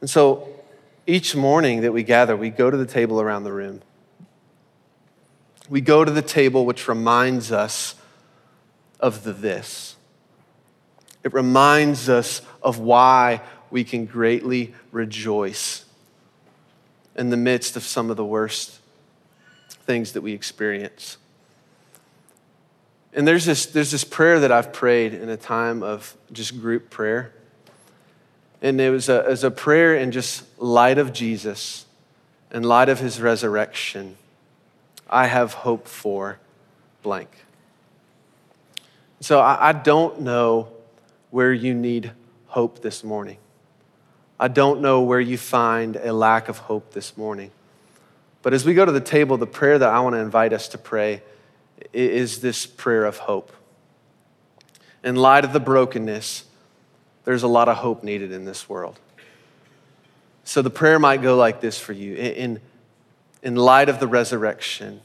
And 0.00 0.10
so 0.10 0.48
each 1.06 1.36
morning 1.36 1.82
that 1.82 1.92
we 1.92 2.02
gather, 2.02 2.36
we 2.36 2.50
go 2.50 2.70
to 2.70 2.76
the 2.76 2.86
table 2.86 3.20
around 3.20 3.44
the 3.44 3.52
room 3.52 3.80
we 5.70 5.80
go 5.80 6.04
to 6.04 6.10
the 6.10 6.20
table 6.20 6.66
which 6.66 6.88
reminds 6.88 7.52
us 7.52 7.94
of 8.98 9.22
the 9.22 9.32
this. 9.32 9.96
It 11.22 11.32
reminds 11.32 12.08
us 12.08 12.42
of 12.60 12.80
why 12.80 13.40
we 13.70 13.84
can 13.84 14.04
greatly 14.04 14.74
rejoice 14.90 15.84
in 17.14 17.30
the 17.30 17.36
midst 17.36 17.76
of 17.76 17.84
some 17.84 18.10
of 18.10 18.16
the 18.16 18.24
worst 18.24 18.80
things 19.68 20.12
that 20.12 20.22
we 20.22 20.32
experience. 20.32 21.18
And 23.12 23.26
there's 23.26 23.44
this, 23.44 23.66
there's 23.66 23.92
this 23.92 24.04
prayer 24.04 24.40
that 24.40 24.50
I've 24.50 24.72
prayed 24.72 25.14
in 25.14 25.28
a 25.28 25.36
time 25.36 25.82
of 25.82 26.16
just 26.32 26.60
group 26.60 26.90
prayer. 26.90 27.32
And 28.60 28.80
it 28.80 28.90
was 28.90 29.08
a, 29.08 29.20
it 29.20 29.28
was 29.28 29.44
a 29.44 29.50
prayer 29.50 29.94
in 29.96 30.10
just 30.10 30.44
light 30.60 30.98
of 30.98 31.12
Jesus, 31.12 31.86
in 32.52 32.64
light 32.64 32.88
of 32.88 32.98
his 32.98 33.20
resurrection 33.20 34.16
I 35.10 35.26
have 35.26 35.52
hope 35.52 35.88
for 35.88 36.38
blank. 37.02 37.28
So 39.20 39.40
I, 39.40 39.70
I 39.70 39.72
don't 39.72 40.22
know 40.22 40.68
where 41.30 41.52
you 41.52 41.74
need 41.74 42.12
hope 42.46 42.80
this 42.80 43.04
morning. 43.04 43.36
I 44.38 44.48
don't 44.48 44.80
know 44.80 45.02
where 45.02 45.20
you 45.20 45.36
find 45.36 45.96
a 45.96 46.12
lack 46.12 46.48
of 46.48 46.58
hope 46.58 46.92
this 46.92 47.16
morning. 47.16 47.50
But 48.42 48.54
as 48.54 48.64
we 48.64 48.72
go 48.72 48.86
to 48.86 48.92
the 48.92 49.00
table, 49.00 49.36
the 49.36 49.46
prayer 49.46 49.78
that 49.78 49.88
I 49.88 50.00
want 50.00 50.14
to 50.14 50.20
invite 50.20 50.52
us 50.52 50.68
to 50.68 50.78
pray 50.78 51.22
is 51.92 52.40
this 52.40 52.64
prayer 52.64 53.04
of 53.04 53.18
hope. 53.18 53.52
In 55.04 55.16
light 55.16 55.44
of 55.44 55.52
the 55.52 55.60
brokenness, 55.60 56.44
there's 57.24 57.42
a 57.42 57.48
lot 57.48 57.68
of 57.68 57.76
hope 57.78 58.02
needed 58.02 58.32
in 58.32 58.44
this 58.44 58.68
world. 58.68 58.98
So 60.44 60.62
the 60.62 60.70
prayer 60.70 60.98
might 60.98 61.22
go 61.22 61.36
like 61.36 61.60
this 61.60 61.78
for 61.78 61.92
you 61.92 62.16
In, 62.16 62.60
in 63.42 63.56
light 63.56 63.88
of 63.88 64.00
the 64.00 64.06
resurrection, 64.06 65.00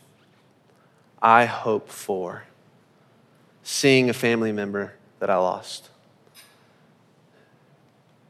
I 1.21 1.45
hope 1.45 1.89
for 1.89 2.43
seeing 3.63 4.09
a 4.09 4.13
family 4.13 4.51
member 4.51 4.93
that 5.19 5.29
I 5.29 5.37
lost. 5.37 5.89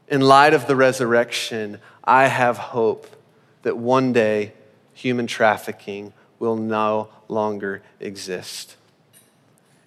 In 0.08 0.20
light 0.20 0.54
of 0.54 0.66
the 0.66 0.76
resurrection, 0.76 1.80
I 2.04 2.28
have 2.28 2.56
hope 2.56 3.06
that 3.62 3.76
one 3.76 4.12
day 4.12 4.52
human 4.94 5.26
trafficking 5.26 6.12
will 6.38 6.56
no 6.56 7.08
longer 7.28 7.82
exist. 7.98 8.76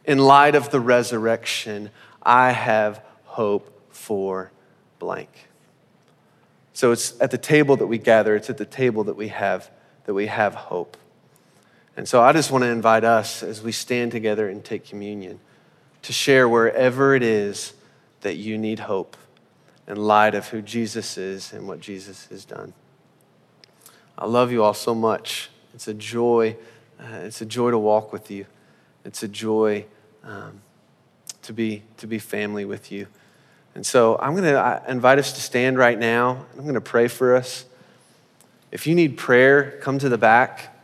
In 0.04 0.18
light 0.18 0.56
of 0.56 0.72
the 0.72 0.80
resurrection, 0.80 1.90
I 2.22 2.52
have 2.52 3.02
hope 3.24 3.94
for 3.94 4.52
blank. 5.00 5.30
So 6.74 6.92
it's 6.92 7.20
at 7.22 7.32
the 7.32 7.38
table 7.38 7.78
that 7.78 7.88
we 7.88 7.98
gather, 7.98 8.36
it's 8.36 8.50
at 8.50 8.58
the 8.58 8.66
table 8.66 9.06
that 9.06 9.16
we 9.16 9.30
have 9.30 9.70
that 10.10 10.16
we 10.16 10.26
have 10.26 10.56
hope. 10.56 10.98
And 11.96 12.10
so 12.10 12.20
I 12.20 12.34
just 12.34 12.50
want 12.50 12.64
to 12.64 12.68
invite 12.68 13.04
us 13.04 13.44
as 13.44 13.62
we 13.62 13.72
stand 13.72 14.12
together 14.12 14.50
and 14.50 14.66
take 14.66 14.84
communion 14.84 15.40
to 16.02 16.12
share 16.12 16.50
wherever 16.50 17.14
it 17.14 17.22
is 17.22 17.74
that 18.22 18.36
you 18.36 18.58
need 18.58 18.80
hope 18.80 19.16
in 19.88 19.98
light 19.98 20.34
of 20.34 20.48
who 20.48 20.64
Jesus 20.64 21.16
is 21.16 21.54
and 21.54 21.68
what 21.68 21.80
Jesus 21.80 22.26
has 22.32 22.44
done. 22.44 22.74
I 24.18 24.26
love 24.26 24.52
you 24.52 24.64
all 24.64 24.74
so 24.74 24.96
much. 24.96 25.52
It's 25.76 25.88
a 25.88 25.94
joy. 25.94 26.58
Uh, 27.00 27.18
it's 27.18 27.42
a 27.42 27.46
joy 27.46 27.70
to 27.70 27.78
walk 27.78 28.12
with 28.12 28.32
you. 28.32 28.48
It's 29.06 29.22
a 29.22 29.28
joy 29.28 29.86
um, 30.24 30.62
to 31.44 31.54
be 31.54 31.84
to 31.98 32.08
be 32.08 32.18
family 32.18 32.66
with 32.66 32.92
you. 32.92 33.06
And 33.76 33.86
so 33.86 34.18
I'm 34.18 34.32
going 34.32 34.46
to 34.46 34.84
invite 34.88 35.20
us 35.20 35.34
to 35.34 35.42
stand 35.42 35.78
right 35.78 36.00
now. 36.00 36.48
I'm 36.58 36.64
going 36.64 36.74
to 36.74 36.82
pray 36.82 37.08
for 37.08 37.36
us. 37.36 37.66
If 38.72 38.86
you 38.86 38.94
need 38.94 39.18
prayer, 39.18 39.80
come 39.82 39.98
to 40.00 40.10
the 40.10 40.18
back. 40.18 40.76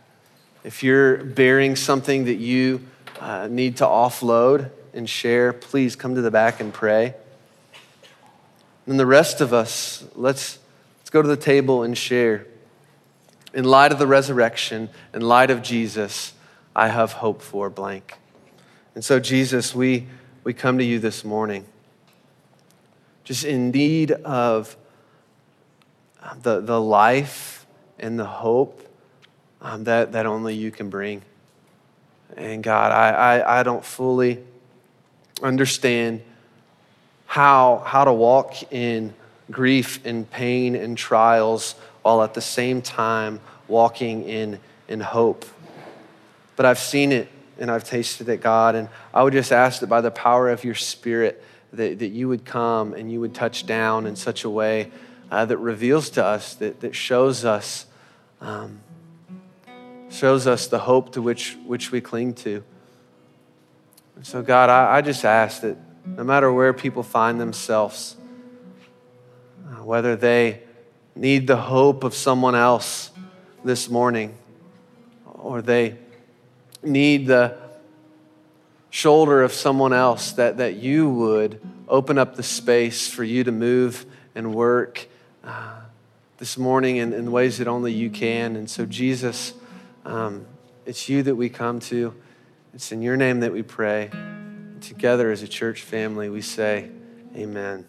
If 0.64 0.82
you're 0.82 1.18
bearing 1.24 1.76
something 1.76 2.26
that 2.26 2.36
you 2.36 2.86
uh, 3.20 3.48
need 3.50 3.78
to 3.78 3.86
offload 3.86 4.72
and 4.94 5.08
share, 5.08 5.54
please 5.54 5.96
come 5.96 6.16
to 6.16 6.22
the 6.22 6.32
back 6.32 6.60
and 6.60 6.74
pray. 6.74 7.14
And 8.88 9.00
the 9.00 9.06
rest 9.06 9.40
of 9.40 9.54
us, 9.54 10.04
let's, 10.16 10.58
let's 11.00 11.10
go 11.12 11.22
to 11.22 11.28
the 11.28 11.38
table 11.38 11.84
and 11.84 11.98
share. 11.98 12.48
In 13.54 13.66
light 13.66 13.92
of 13.92 14.00
the 14.00 14.08
resurrection, 14.08 14.90
in 15.14 15.22
light 15.22 15.52
of 15.52 15.62
Jesus, 15.62 16.34
I 16.76 16.88
have 16.88 17.14
hope 17.14 17.42
for 17.42 17.70
blank. 17.70 18.16
And 18.96 19.04
so, 19.04 19.20
Jesus, 19.20 19.76
we, 19.76 20.08
we 20.44 20.54
come 20.54 20.78
to 20.78 20.84
you 20.84 21.00
this 21.00 21.24
morning 21.24 21.66
just 23.24 23.44
in 23.44 23.72
need 23.72 24.12
of 24.12 24.78
the, 26.42 26.62
the 26.62 26.80
life 26.80 27.65
and 28.00 28.20
the 28.20 28.26
hope 28.26 28.86
um, 29.62 29.86
that, 29.86 30.12
that 30.12 30.26
only 30.26 30.56
you 30.56 30.72
can 30.72 30.90
bring. 30.90 31.22
And 32.38 32.64
God, 32.64 32.92
I, 32.92 33.40
I, 33.40 33.60
I 33.60 33.64
don't 33.64 33.84
fully 33.84 34.40
understand 35.42 36.22
how, 37.26 37.84
how 37.86 38.04
to 38.04 38.14
walk 38.14 38.72
in 38.72 39.14
grief 39.52 40.00
and 40.06 40.30
pain 40.30 40.76
and 40.76 40.98
trials 40.98 41.74
while 42.02 42.22
at 42.24 42.34
the 42.34 42.42
same 42.42 42.82
time 42.82 43.40
walking 43.68 44.24
in, 44.24 44.60
in 44.88 45.00
hope. 45.00 45.46
But 46.56 46.66
I've 46.66 46.80
seen 46.80 47.12
it 47.12 47.28
and 47.60 47.72
I've 47.72 47.84
tasted 47.84 48.30
it, 48.30 48.42
God. 48.42 48.76
And 48.76 48.90
I 49.14 49.24
would 49.24 49.34
just 49.34 49.52
ask 49.52 49.80
that 49.80 49.88
by 49.88 50.02
the 50.02 50.12
power 50.12 50.50
of 50.50 50.64
your 50.64 50.76
Spirit, 50.76 51.44
that, 51.74 52.00
that 52.00 52.08
you 52.08 52.28
would 52.28 52.46
come 52.46 52.94
and 52.94 53.12
you 53.12 53.20
would 53.20 53.34
touch 53.34 53.66
down 53.66 54.06
in 54.06 54.16
such 54.16 54.44
a 54.44 54.50
way 54.50 54.92
uh, 55.36 55.44
that 55.44 55.58
reveals 55.58 56.10
to 56.12 56.24
us, 56.24 56.56
that, 56.56 56.80
that 56.80 56.96
shows 56.96 57.44
us, 57.44 57.88
um, 58.40 58.80
shows 60.10 60.48
us 60.48 60.68
the 60.68 60.80
hope 60.80 61.12
to 61.12 61.22
which, 61.22 61.58
which 61.66 61.92
we 61.92 62.00
cling 62.00 62.34
to. 62.34 62.64
And 64.16 64.26
so, 64.26 64.42
God, 64.42 64.70
I, 64.70 64.96
I 64.96 65.02
just 65.02 65.26
ask 65.26 65.60
that 65.60 65.76
no 66.06 66.24
matter 66.24 66.54
where 66.54 66.72
people 66.72 67.04
find 67.04 67.38
themselves, 67.38 68.16
uh, 69.68 69.84
whether 69.84 70.16
they 70.16 70.62
need 71.16 71.48
the 71.48 71.58
hope 71.58 72.06
of 72.06 72.14
someone 72.14 72.56
else 72.56 73.12
this 73.66 73.90
morning, 73.90 74.38
or 75.34 75.62
they 75.62 75.98
need 76.82 77.28
the 77.28 77.58
shoulder 78.90 79.44
of 79.44 79.52
someone 79.52 79.92
else, 79.92 80.32
that, 80.32 80.60
that 80.60 80.76
you 80.76 81.10
would 81.10 81.60
open 81.90 82.18
up 82.18 82.38
the 82.38 82.44
space 82.44 83.10
for 83.10 83.26
you 83.26 83.44
to 83.44 83.52
move 83.52 84.06
and 84.34 84.56
work 84.56 85.10
uh, 85.46 85.82
this 86.38 86.58
morning 86.58 86.98
in, 86.98 87.14
in, 87.14 87.32
ways 87.32 87.60
that 87.60 87.68
only 87.68 87.94
you 87.94 88.10
can. 88.10 88.56
And 88.56 88.70
so, 88.70 88.86
Jesus, 88.86 89.54
um, 90.04 90.46
it's 90.86 91.08
you 91.08 91.24
that 91.24 91.36
we 91.36 91.50
come 91.50 91.80
to. 91.82 92.14
It's 92.74 92.92
in 92.92 93.02
your 93.02 93.16
name 93.16 93.40
that 93.42 93.54
we 93.54 93.62
pray. 93.62 94.10
Together 94.82 95.32
as 95.32 95.44
a 95.44 95.48
church 95.48 95.82
family, 95.82 96.30
we 96.30 96.42
say, 96.42 96.90
Amen. 97.36 97.86